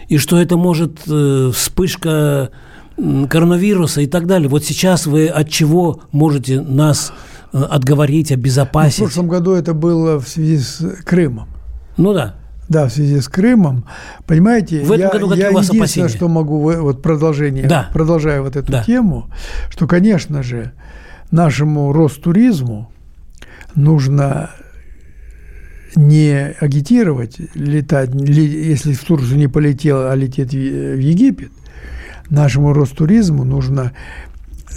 И 0.09 0.17
что 0.17 0.41
это 0.41 0.57
может 0.57 1.01
э, 1.07 1.51
вспышка 1.55 2.51
коронавируса 2.97 4.03
и 4.03 4.07
так 4.07 4.27
далее. 4.27 4.49
Вот 4.49 4.65
сейчас 4.65 5.07
вы 5.07 5.27
от 5.27 5.49
чего 5.51 6.01
можете 6.13 6.61
нас 6.61 7.13
отговорить, 7.55 8.33
обезопасить. 8.33 8.99
Ну, 8.99 9.07
в 9.07 9.09
прошлом 9.09 9.29
году 9.29 9.53
это 9.53 9.75
было 9.75 10.21
в 10.21 10.29
связи 10.29 10.59
с 10.59 10.85
Крымом. 11.05 11.49
Ну 11.97 12.13
да. 12.13 12.35
Да, 12.69 12.89
в 12.89 12.93
связи 12.93 13.21
с 13.21 13.29
Крымом. 13.29 13.85
Понимаете, 14.27 14.83
в 14.83 14.91
этом 14.91 15.07
я, 15.07 15.11
году 15.11 15.35
я 15.35 15.51
у 15.51 15.55
вас 15.55 15.69
единственное, 15.69 15.81
опасения? 15.81 16.09
что 16.09 16.29
могу, 16.29 16.59
вот 16.59 17.03
продолжение, 17.03 17.67
да. 17.67 17.91
продолжая 17.93 18.41
вот 18.43 18.57
эту 18.57 18.73
да. 18.73 18.83
тему, 18.83 19.31
что, 19.71 19.87
конечно 19.87 20.43
же, 20.43 20.73
нашему 21.31 21.93
Ростуризму 21.93 22.91
нужно 23.75 24.51
не 25.95 26.55
агитировать, 26.59 27.37
летать, 27.55 28.11
если 28.15 28.95
в 28.95 29.05
Турцию 29.05 29.39
не 29.39 29.47
полетел, 29.47 30.09
а 30.09 30.15
лететь 30.15 30.53
в 30.53 30.99
Египет, 30.99 31.53
нашему 32.31 32.73
Ростуризму 32.73 33.45
нужно 33.45 33.93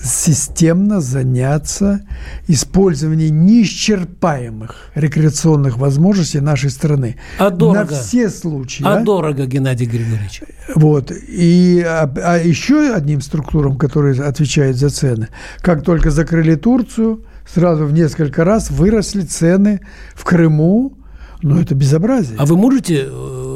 системно 0.04 1.02
заняться 1.02 2.02
использованием 2.48 3.45
неисчерпаемых 3.45 4.91
рекреационных 4.95 5.78
возможностей 5.78 6.39
нашей 6.39 6.70
страны. 6.70 7.18
А 7.39 7.50
дорого? 7.50 7.80
На 7.80 7.86
все 7.86 8.30
случаи. 8.30 8.84
А, 8.86 8.98
а? 8.98 9.04
дорого, 9.04 9.45
Геннадий 9.45 9.86
Григорьевич? 9.86 10.43
Вот. 10.76 11.12
И, 11.12 11.84
а, 11.86 12.12
а 12.24 12.38
еще 12.38 12.93
одним 12.93 13.22
структурам, 13.22 13.78
которые 13.78 14.22
отвечают 14.22 14.78
за 14.78 14.89
цены, 14.89 15.30
как 15.62 15.84
только 15.84 16.12
закрыли 16.12 16.56
Турцию, 16.56 17.24
сразу 17.45 17.86
в 17.86 17.93
несколько 17.93 18.43
раз 18.43 18.70
выросли 18.70 19.22
цены 19.22 19.82
в 20.16 20.24
Крыму. 20.24 20.93
Ну, 21.41 21.60
это 21.60 21.76
безобразие. 21.76 22.38
А 22.39 22.45
вы 22.45 22.58
можете 22.58 23.06
э, 23.08 23.47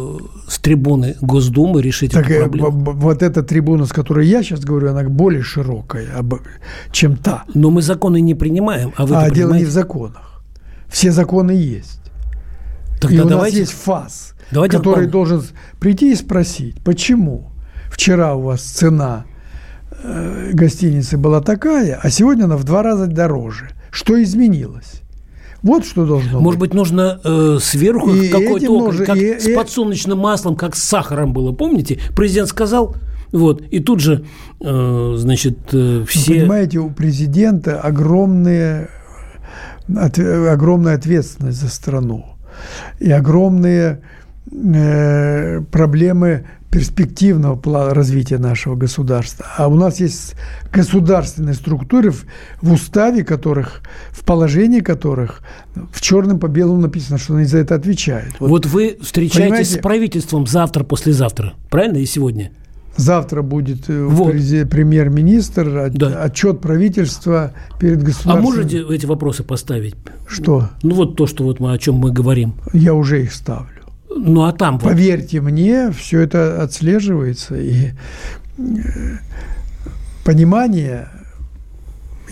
с 0.52 0.60
трибуны 0.60 1.16
Госдумы 1.22 1.82
решить 1.82 2.12
так, 2.12 2.26
эту 2.26 2.34
э, 2.34 2.40
проблему? 2.42 2.70
вот 2.72 3.24
эта 3.24 3.42
трибуна, 3.42 3.86
с 3.86 3.94
которой 3.94 4.28
я 4.28 4.44
сейчас 4.44 4.60
говорю, 4.66 4.90
она 4.92 5.04
более 5.08 5.44
широкая, 5.44 6.08
об- 6.18 6.42
чем 6.92 7.16
та. 7.16 7.44
Но 7.54 7.70
мы 7.70 7.82
законы 7.82 8.20
не 8.20 8.36
принимаем, 8.36 8.92
а 8.98 9.06
вы 9.06 9.16
а 9.16 9.30
дело 9.30 9.54
не 9.54 9.64
в 9.64 9.70
законах. 9.72 10.44
Все 10.90 11.12
законы 11.12 11.52
есть. 11.52 12.02
Тогда 13.00 13.16
и 13.16 13.20
у 13.22 13.30
давайте, 13.30 13.60
нас 13.62 13.70
есть 13.70 13.84
ФАС, 13.84 14.34
давайте 14.52 14.78
который 14.78 15.04
вам- 15.06 15.12
должен 15.12 15.44
прийти 15.80 16.12
и 16.12 16.16
спросить, 16.16 16.76
почему 16.84 17.50
вчера 17.90 18.36
у 18.36 18.42
вас 18.42 18.60
цена 18.62 19.24
э, 20.04 20.50
гостиницы 20.52 21.18
была 21.18 21.40
такая, 21.42 21.98
а 22.04 22.10
сегодня 22.10 22.44
она 22.44 22.58
в 22.58 22.66
два 22.66 22.84
раза 22.84 23.08
дороже. 23.08 23.70
Что 23.90 24.22
изменилось? 24.22 25.02
Вот 25.62 25.86
что 25.86 26.06
должно 26.06 26.40
Может 26.40 26.60
быть, 26.60 26.74
нужно 26.74 27.20
э, 27.24 27.58
сверху 27.62 28.10
какой-то 28.32 28.66
окорок, 28.66 29.06
как 29.06 29.16
и- 29.18 29.40
с 29.40 29.48
и- 29.48 29.56
подсолнечным 29.56 30.18
маслом, 30.18 30.56
как 30.56 30.76
с 30.76 30.84
сахаром 30.84 31.34
было, 31.34 31.52
помните? 31.52 32.00
Президент 32.16 32.50
сказал, 32.50 32.96
вот, 33.32 33.62
и 33.70 33.80
тут 33.80 34.00
же, 34.00 34.26
э, 34.60 35.14
значит, 35.18 35.58
э, 35.74 36.00
Вы 36.00 36.06
все... 36.06 36.34
понимаете, 36.34 36.80
у 36.80 36.90
президента 36.90 37.80
огромные, 37.80 38.90
от- 39.96 40.18
огромная 40.20 40.96
ответственность 40.96 41.60
за 41.62 41.70
страну 41.70 42.26
и 43.00 43.12
огромные 43.12 44.02
проблемы 45.72 46.46
перспективного 46.70 47.56
пла- 47.58 47.94
развития 47.94 48.38
нашего 48.38 48.76
государства. 48.76 49.46
А 49.58 49.68
у 49.68 49.76
нас 49.76 50.00
есть 50.00 50.36
государственные 50.74 51.54
структуры, 51.54 52.12
в, 52.12 52.24
уставе 52.72 53.26
которых, 53.26 53.82
в 54.12 54.24
положении 54.24 54.80
которых 54.80 55.42
в 55.92 56.00
черным 56.00 56.40
по 56.40 56.48
белому 56.48 56.80
написано, 56.82 57.18
что 57.18 57.36
они 57.36 57.44
за 57.46 57.58
это 57.58 57.76
отвечают. 57.76 58.36
Вот 58.40 58.50
Вот 58.50 58.66
вы 58.68 58.98
встречаетесь 59.02 59.42
Понимаете? 59.50 59.76
с 59.76 59.78
правительством 59.80 60.48
завтра, 60.48 60.86
послезавтра, 60.86 61.54
правильно, 61.70 61.98
и 61.98 62.06
сегодня? 62.06 62.52
Завтра 62.96 63.42
будет 63.42 63.90
э, 63.90 64.04
Вот. 64.06 64.32
премьер-министр, 64.32 65.78
от- 65.78 65.94
Да. 65.94 66.24
отчет 66.24 66.62
правительства 66.62 67.54
перед 67.80 67.98
А 68.02 68.06
государством. 68.06 68.42
можете 68.44 68.86
эти 68.90 69.06
вопросы 69.06 69.44
поставить? 69.44 69.96
Что? 70.28 70.70
Ну, 70.84 70.96
вот 70.96 71.16
то, 71.18 71.26
что 71.28 71.44
вот 71.44 71.60
мы, 71.60 71.74
о 71.74 71.78
чем 71.78 71.96
мы 71.96 72.12
говорим. 72.12 72.54
Я 72.74 72.94
уже 72.94 73.24
их 73.24 73.34
ставлю. 73.34 73.81
Ну, 74.16 74.44
а 74.44 74.52
там... 74.52 74.78
вот- 74.78 74.92
Поверьте 74.92 75.42
мне, 75.42 75.92
все 75.92 76.22
это 76.22 76.62
отслеживается, 76.62 77.56
и 77.56 77.92
э, 78.58 78.62
понимание 80.26 81.08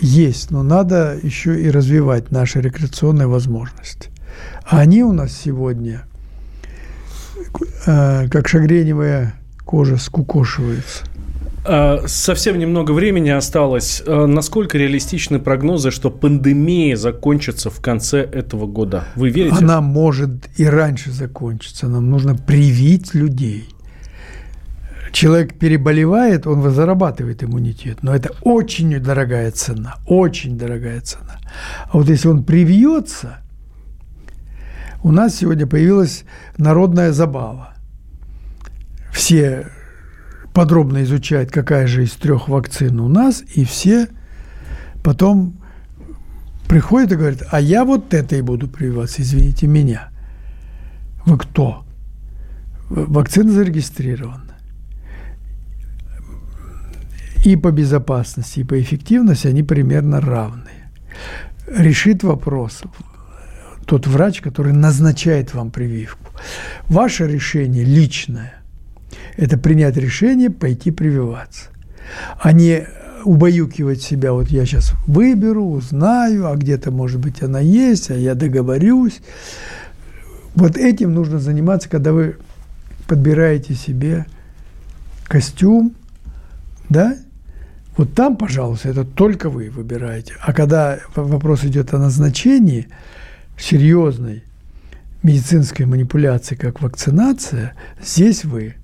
есть, 0.00 0.50
но 0.50 0.62
надо 0.62 1.18
еще 1.22 1.60
и 1.60 1.70
развивать 1.70 2.30
наши 2.30 2.60
рекреационные 2.60 3.26
возможности. 3.26 4.10
А 4.64 4.80
они 4.80 5.02
у 5.02 5.12
нас 5.12 5.32
сегодня, 5.32 6.02
э, 7.86 8.28
как 8.28 8.48
шагреневая 8.48 9.34
кожа, 9.64 9.96
скукошиваются. 9.96 11.04
А, 11.72 12.02
Совсем 12.06 12.58
немного 12.58 12.90
времени 12.90 13.28
осталось. 13.28 14.02
А, 14.04 14.26
Насколько 14.26 14.76
реалистичны 14.76 15.38
прогнозы, 15.38 15.92
что 15.92 16.10
пандемия 16.10 16.96
закончится 16.96 17.70
в 17.70 17.80
конце 17.80 18.22
этого 18.22 18.66
года? 18.66 19.04
Вы 19.14 19.30
верите? 19.30 19.56
Она 19.56 19.80
может 19.80 20.48
и 20.56 20.64
раньше 20.64 21.12
закончиться. 21.12 21.86
Нам 21.86 22.10
нужно 22.10 22.34
привить 22.34 23.14
людей. 23.14 23.68
Человек 25.12 25.58
переболевает, 25.58 26.46
он 26.46 26.68
зарабатывает 26.70 27.44
иммунитет. 27.44 28.02
Но 28.02 28.14
это 28.16 28.30
очень 28.42 28.98
дорогая 29.00 29.52
цена. 29.52 29.98
Очень 30.06 30.58
дорогая 30.58 31.00
цена. 31.00 31.38
А 31.84 31.98
вот 31.98 32.08
если 32.08 32.26
он 32.26 32.42
привьется, 32.42 33.38
у 35.04 35.12
нас 35.12 35.36
сегодня 35.36 35.68
появилась 35.68 36.24
народная 36.58 37.12
забава. 37.12 37.74
Все 39.12 39.66
подробно 40.52 41.02
изучают, 41.02 41.50
какая 41.50 41.86
же 41.86 42.04
из 42.04 42.12
трех 42.12 42.48
вакцин 42.48 43.00
у 43.00 43.08
нас, 43.08 43.42
и 43.54 43.64
все 43.64 44.08
потом 45.02 45.54
приходят 46.68 47.12
и 47.12 47.16
говорят, 47.16 47.42
а 47.50 47.60
я 47.60 47.84
вот 47.84 48.14
этой 48.14 48.42
буду 48.42 48.68
прививаться, 48.68 49.22
извините 49.22 49.66
меня. 49.66 50.10
Вы 51.24 51.38
кто? 51.38 51.84
Вакцина 52.88 53.52
зарегистрирована. 53.52 54.56
И 57.44 57.56
по 57.56 57.70
безопасности, 57.70 58.60
и 58.60 58.64
по 58.64 58.80
эффективности 58.80 59.46
они 59.46 59.62
примерно 59.62 60.20
равны. 60.20 60.70
Решит 61.66 62.22
вопрос 62.22 62.82
тот 63.86 64.06
врач, 64.06 64.40
который 64.40 64.72
назначает 64.72 65.54
вам 65.54 65.70
прививку. 65.70 66.32
Ваше 66.88 67.26
решение 67.26 67.84
личное– 67.84 68.54
это 69.40 69.56
принять 69.56 69.96
решение 69.96 70.50
пойти 70.50 70.90
прививаться, 70.90 71.70
а 72.38 72.52
не 72.52 72.86
убаюкивать 73.24 74.02
себя. 74.02 74.34
Вот 74.34 74.48
я 74.48 74.66
сейчас 74.66 74.92
выберу, 75.06 75.64
узнаю, 75.64 76.46
а 76.46 76.56
где-то, 76.56 76.90
может 76.90 77.20
быть, 77.20 77.42
она 77.42 77.58
есть, 77.58 78.10
а 78.10 78.14
я 78.14 78.34
договорюсь. 78.34 79.22
Вот 80.54 80.76
этим 80.76 81.14
нужно 81.14 81.38
заниматься, 81.38 81.88
когда 81.88 82.12
вы 82.12 82.36
подбираете 83.08 83.72
себе 83.74 84.26
костюм, 85.24 85.94
да? 86.90 87.16
Вот 87.96 88.12
там, 88.12 88.36
пожалуйста, 88.36 88.90
это 88.90 89.04
только 89.04 89.48
вы 89.48 89.70
выбираете. 89.70 90.34
А 90.42 90.52
когда 90.52 90.98
вопрос 91.16 91.64
идет 91.64 91.94
о 91.94 91.98
назначении 91.98 92.88
серьезной 93.58 94.44
медицинской 95.22 95.86
манипуляции, 95.86 96.56
как 96.56 96.82
вакцинация, 96.82 97.72
здесь 98.02 98.44
вы 98.44 98.74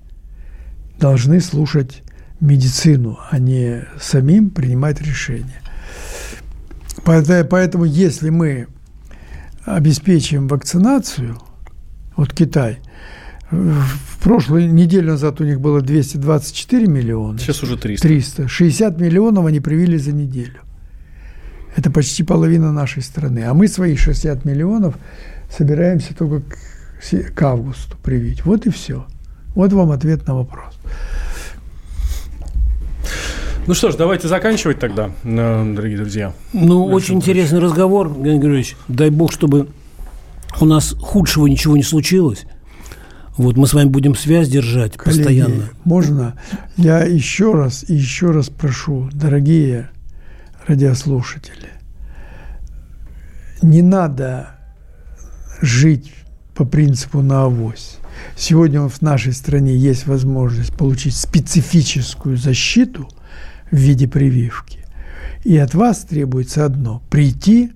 должны 0.99 1.39
слушать 1.41 2.03
медицину, 2.39 3.19
а 3.31 3.39
не 3.39 3.85
самим 3.99 4.49
принимать 4.49 5.01
решения. 5.01 5.61
Поэт- 7.03 7.47
Поэтому, 7.49 7.85
если 7.85 8.29
мы 8.29 8.67
обеспечим 9.65 10.47
вакцинацию, 10.47 11.37
вот 12.15 12.33
Китай, 12.33 12.79
в 13.51 14.19
прошлую 14.21 14.73
неделю 14.73 15.11
назад 15.11 15.39
у 15.39 15.45
них 15.45 15.61
было 15.61 15.81
224 15.81 16.87
миллиона. 16.87 17.39
Сейчас 17.39 17.63
уже 17.63 17.77
300. 17.77 18.07
300. 18.07 18.47
60 18.47 18.99
миллионов 18.99 19.45
они 19.45 19.59
привили 19.59 19.97
за 19.97 20.11
неделю. 20.11 20.59
Это 21.75 21.91
почти 21.91 22.23
половина 22.23 22.71
нашей 22.73 23.03
страны. 23.03 23.43
А 23.45 23.53
мы 23.53 23.67
свои 23.67 23.95
60 23.95 24.45
миллионов 24.45 24.95
собираемся 25.55 26.13
только 26.15 26.41
к, 26.41 27.33
к 27.35 27.41
августу 27.41 27.95
привить. 28.03 28.43
Вот 28.45 28.65
и 28.65 28.69
все. 28.69 29.05
Вот 29.57 29.73
вам 29.73 29.89
ответ 29.89 30.27
на 30.27 30.35
вопрос. 30.35 30.75
Ну 33.65 33.73
что 33.73 33.89
ж, 33.89 33.95
давайте 33.95 34.27
заканчивать 34.27 34.77
тогда, 34.77 35.09
э, 35.23 35.73
дорогие 35.75 35.97
друзья. 35.97 36.33
Ну, 36.53 36.85
очень 36.85 37.15
интересный 37.15 37.57
разговор, 37.57 38.07
Геннадий 38.07 38.33
Григорьевич. 38.37 38.77
Дай 38.87 39.09
бог, 39.09 39.31
чтобы 39.31 39.69
у 40.61 40.65
нас 40.65 40.93
худшего 40.99 41.47
ничего 41.47 41.75
не 41.75 41.81
случилось. 41.81 42.45
Вот 43.35 43.57
мы 43.57 43.65
с 43.65 43.73
вами 43.73 43.89
будем 43.89 44.13
связь 44.15 44.47
держать 44.47 44.95
Коллеги, 44.95 45.17
постоянно. 45.23 45.69
можно 45.85 46.39
я 46.75 46.99
еще 46.99 47.53
раз 47.55 47.83
и 47.89 47.95
еще 47.95 48.29
раз 48.29 48.49
прошу, 48.49 49.09
дорогие 49.11 49.89
радиослушатели, 50.67 51.71
не 53.63 53.81
надо 53.81 54.49
жить 55.61 56.13
по 56.53 56.63
принципу 56.63 57.23
на 57.23 57.45
авось. 57.45 57.97
Сегодня 58.35 58.87
в 58.87 59.01
нашей 59.01 59.33
стране 59.33 59.75
есть 59.75 60.07
возможность 60.07 60.73
получить 60.75 61.15
специфическую 61.15 62.37
защиту 62.37 63.09
в 63.71 63.75
виде 63.75 64.07
прививки. 64.07 64.85
И 65.43 65.57
от 65.57 65.73
вас 65.73 66.01
требуется 66.01 66.65
одно– 66.65 67.01
прийти 67.09 67.71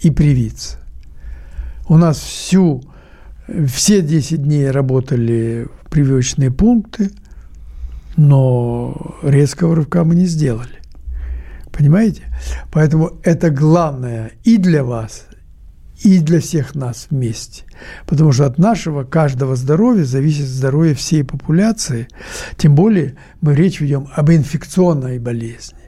и 0.00 0.10
привиться. 0.10 0.78
У 1.88 1.96
нас 1.96 2.18
всю 2.18 2.82
все 3.66 4.02
10 4.02 4.42
дней 4.42 4.70
работали 4.70 5.68
прививочные 5.90 6.50
пункты, 6.50 7.10
но 8.16 9.16
резкого 9.22 9.76
рывка 9.76 10.04
мы 10.04 10.14
не 10.14 10.26
сделали. 10.26 10.80
Понимаете? 11.70 12.22
Поэтому 12.70 13.12
это 13.22 13.50
главное 13.50 14.32
и 14.44 14.58
для 14.58 14.84
вас, 14.84 15.26
и 16.04 16.18
для 16.18 16.40
всех 16.40 16.74
нас 16.74 17.06
вместе. 17.10 17.64
Потому 18.06 18.32
что 18.32 18.46
от 18.46 18.58
нашего 18.58 19.04
каждого 19.04 19.56
здоровья 19.56 20.04
зависит 20.04 20.46
здоровье 20.46 20.94
всей 20.94 21.24
популяции. 21.24 22.08
Тем 22.56 22.74
более 22.74 23.16
мы 23.40 23.54
речь 23.54 23.80
ведем 23.80 24.08
об 24.14 24.30
инфекционной 24.30 25.18
болезни 25.18 25.78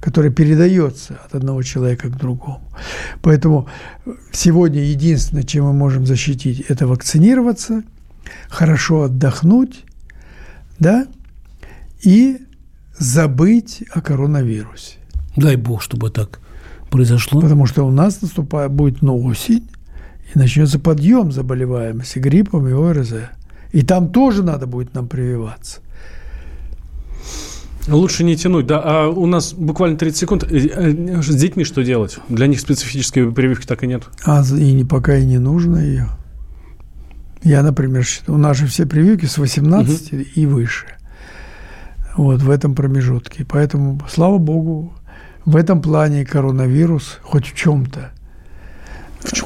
которая 0.00 0.30
передается 0.30 1.18
от 1.24 1.34
одного 1.34 1.60
человека 1.64 2.08
к 2.08 2.16
другому. 2.16 2.62
Поэтому 3.20 3.68
сегодня 4.30 4.80
единственное, 4.84 5.42
чем 5.42 5.64
мы 5.64 5.72
можем 5.72 6.06
защитить, 6.06 6.60
это 6.68 6.86
вакцинироваться, 6.86 7.82
хорошо 8.48 9.02
отдохнуть, 9.02 9.84
да, 10.78 11.08
и 12.00 12.38
забыть 12.96 13.82
о 13.92 14.00
коронавирусе. 14.00 14.98
Дай 15.36 15.56
бог, 15.56 15.82
чтобы 15.82 16.10
так 16.10 16.38
произошло? 16.90 17.40
Потому 17.40 17.66
что 17.66 17.84
у 17.84 17.90
нас 17.90 18.20
наступает, 18.22 18.72
будет 18.72 19.02
ну, 19.02 19.22
осень, 19.24 19.68
и 20.34 20.38
начнется 20.38 20.78
подъем 20.78 21.32
заболеваемости 21.32 22.18
гриппом 22.18 22.68
и 22.68 22.72
ОРЗ. 22.72 23.14
И 23.72 23.82
там 23.82 24.10
тоже 24.10 24.42
надо 24.42 24.66
будет 24.66 24.94
нам 24.94 25.08
прививаться. 25.08 25.80
Лучше 27.88 28.24
не 28.24 28.36
тянуть, 28.36 28.66
да. 28.66 28.82
А 28.84 29.08
у 29.08 29.26
нас 29.26 29.54
буквально 29.54 29.96
30 29.96 30.18
секунд. 30.18 30.44
Э, 30.44 30.48
э, 30.48 31.22
с 31.22 31.34
детьми 31.34 31.64
что 31.64 31.82
делать? 31.82 32.18
Для 32.28 32.46
них 32.46 32.60
специфической 32.60 33.30
прививки 33.32 33.66
так 33.66 33.82
и 33.82 33.86
нет. 33.86 34.04
А 34.24 34.42
и 34.42 34.72
не, 34.72 34.84
пока 34.84 35.16
и 35.16 35.24
не 35.24 35.38
нужно 35.38 35.78
ее. 35.78 36.08
Я, 37.42 37.62
например, 37.62 38.04
считаю, 38.04 38.36
у 38.38 38.40
нас 38.40 38.56
же 38.58 38.66
все 38.66 38.84
прививки 38.84 39.26
с 39.26 39.38
18 39.38 40.12
угу. 40.12 40.22
и 40.34 40.46
выше. 40.46 40.86
Вот 42.16 42.42
в 42.42 42.50
этом 42.50 42.74
промежутке. 42.74 43.46
Поэтому, 43.48 44.00
слава 44.10 44.38
богу, 44.38 44.92
в 45.48 45.56
этом 45.56 45.80
плане 45.80 46.26
коронавирус 46.26 47.20
хоть 47.22 47.46
в 47.46 47.54
чем-то. 47.54 48.10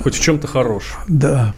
Хоть 0.03 0.15
в 0.17 0.21
чем-то 0.21 0.49
хорош. 0.49 0.97
Да. 1.07 1.55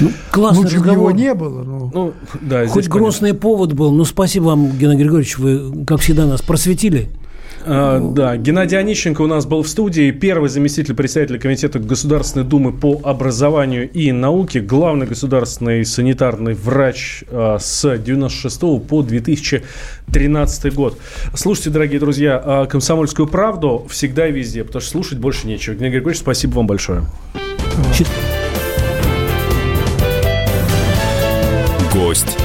Ну, 0.00 0.10
классный 0.32 0.64
Лучше 0.64 0.76
разговор. 0.76 0.98
его 0.98 1.10
не 1.12 1.34
было. 1.34 1.62
Но... 1.62 1.90
Ну, 1.94 2.14
да, 2.40 2.66
Хоть 2.66 2.88
грустный 2.88 3.30
понятно. 3.30 3.40
повод 3.40 3.72
был. 3.74 3.92
Ну, 3.92 4.04
спасибо 4.04 4.44
вам, 4.46 4.70
Геннадий 4.76 5.02
Григорьевич, 5.04 5.38
вы, 5.38 5.84
как 5.84 6.00
всегда, 6.00 6.26
нас 6.26 6.42
просветили. 6.42 7.10
А, 7.64 8.00
да, 8.00 8.36
Геннадий 8.36 8.78
Онищенко 8.78 9.22
у 9.22 9.26
нас 9.26 9.46
был 9.46 9.62
в 9.62 9.68
студии, 9.68 10.10
первый 10.10 10.48
заместитель 10.48 10.94
председателя 10.94 11.38
Комитета 11.38 11.78
Государственной 11.78 12.44
Думы 12.44 12.72
по 12.72 13.00
образованию 13.04 13.90
и 13.90 14.10
науке, 14.12 14.60
главный 14.60 15.06
государственный 15.06 15.84
санитарный 15.84 16.54
врач 16.54 17.24
а, 17.30 17.58
с 17.58 17.98
96 17.98 18.60
по 18.86 19.02
2013 19.02 20.74
год. 20.74 20.98
Слушайте, 21.34 21.70
дорогие 21.70 22.00
друзья, 22.00 22.40
а, 22.44 22.66
«Комсомольскую 22.66 23.28
правду» 23.28 23.86
всегда 23.88 24.28
и 24.28 24.32
везде, 24.32 24.64
потому 24.64 24.80
что 24.80 24.90
слушать 24.90 25.18
больше 25.18 25.46
нечего. 25.46 25.74
Геннадий 25.74 25.96
Григорьевич, 25.96 26.20
спасибо 26.20 26.54
вам 26.54 26.66
большое. 26.66 27.04
Гость. 31.92 32.41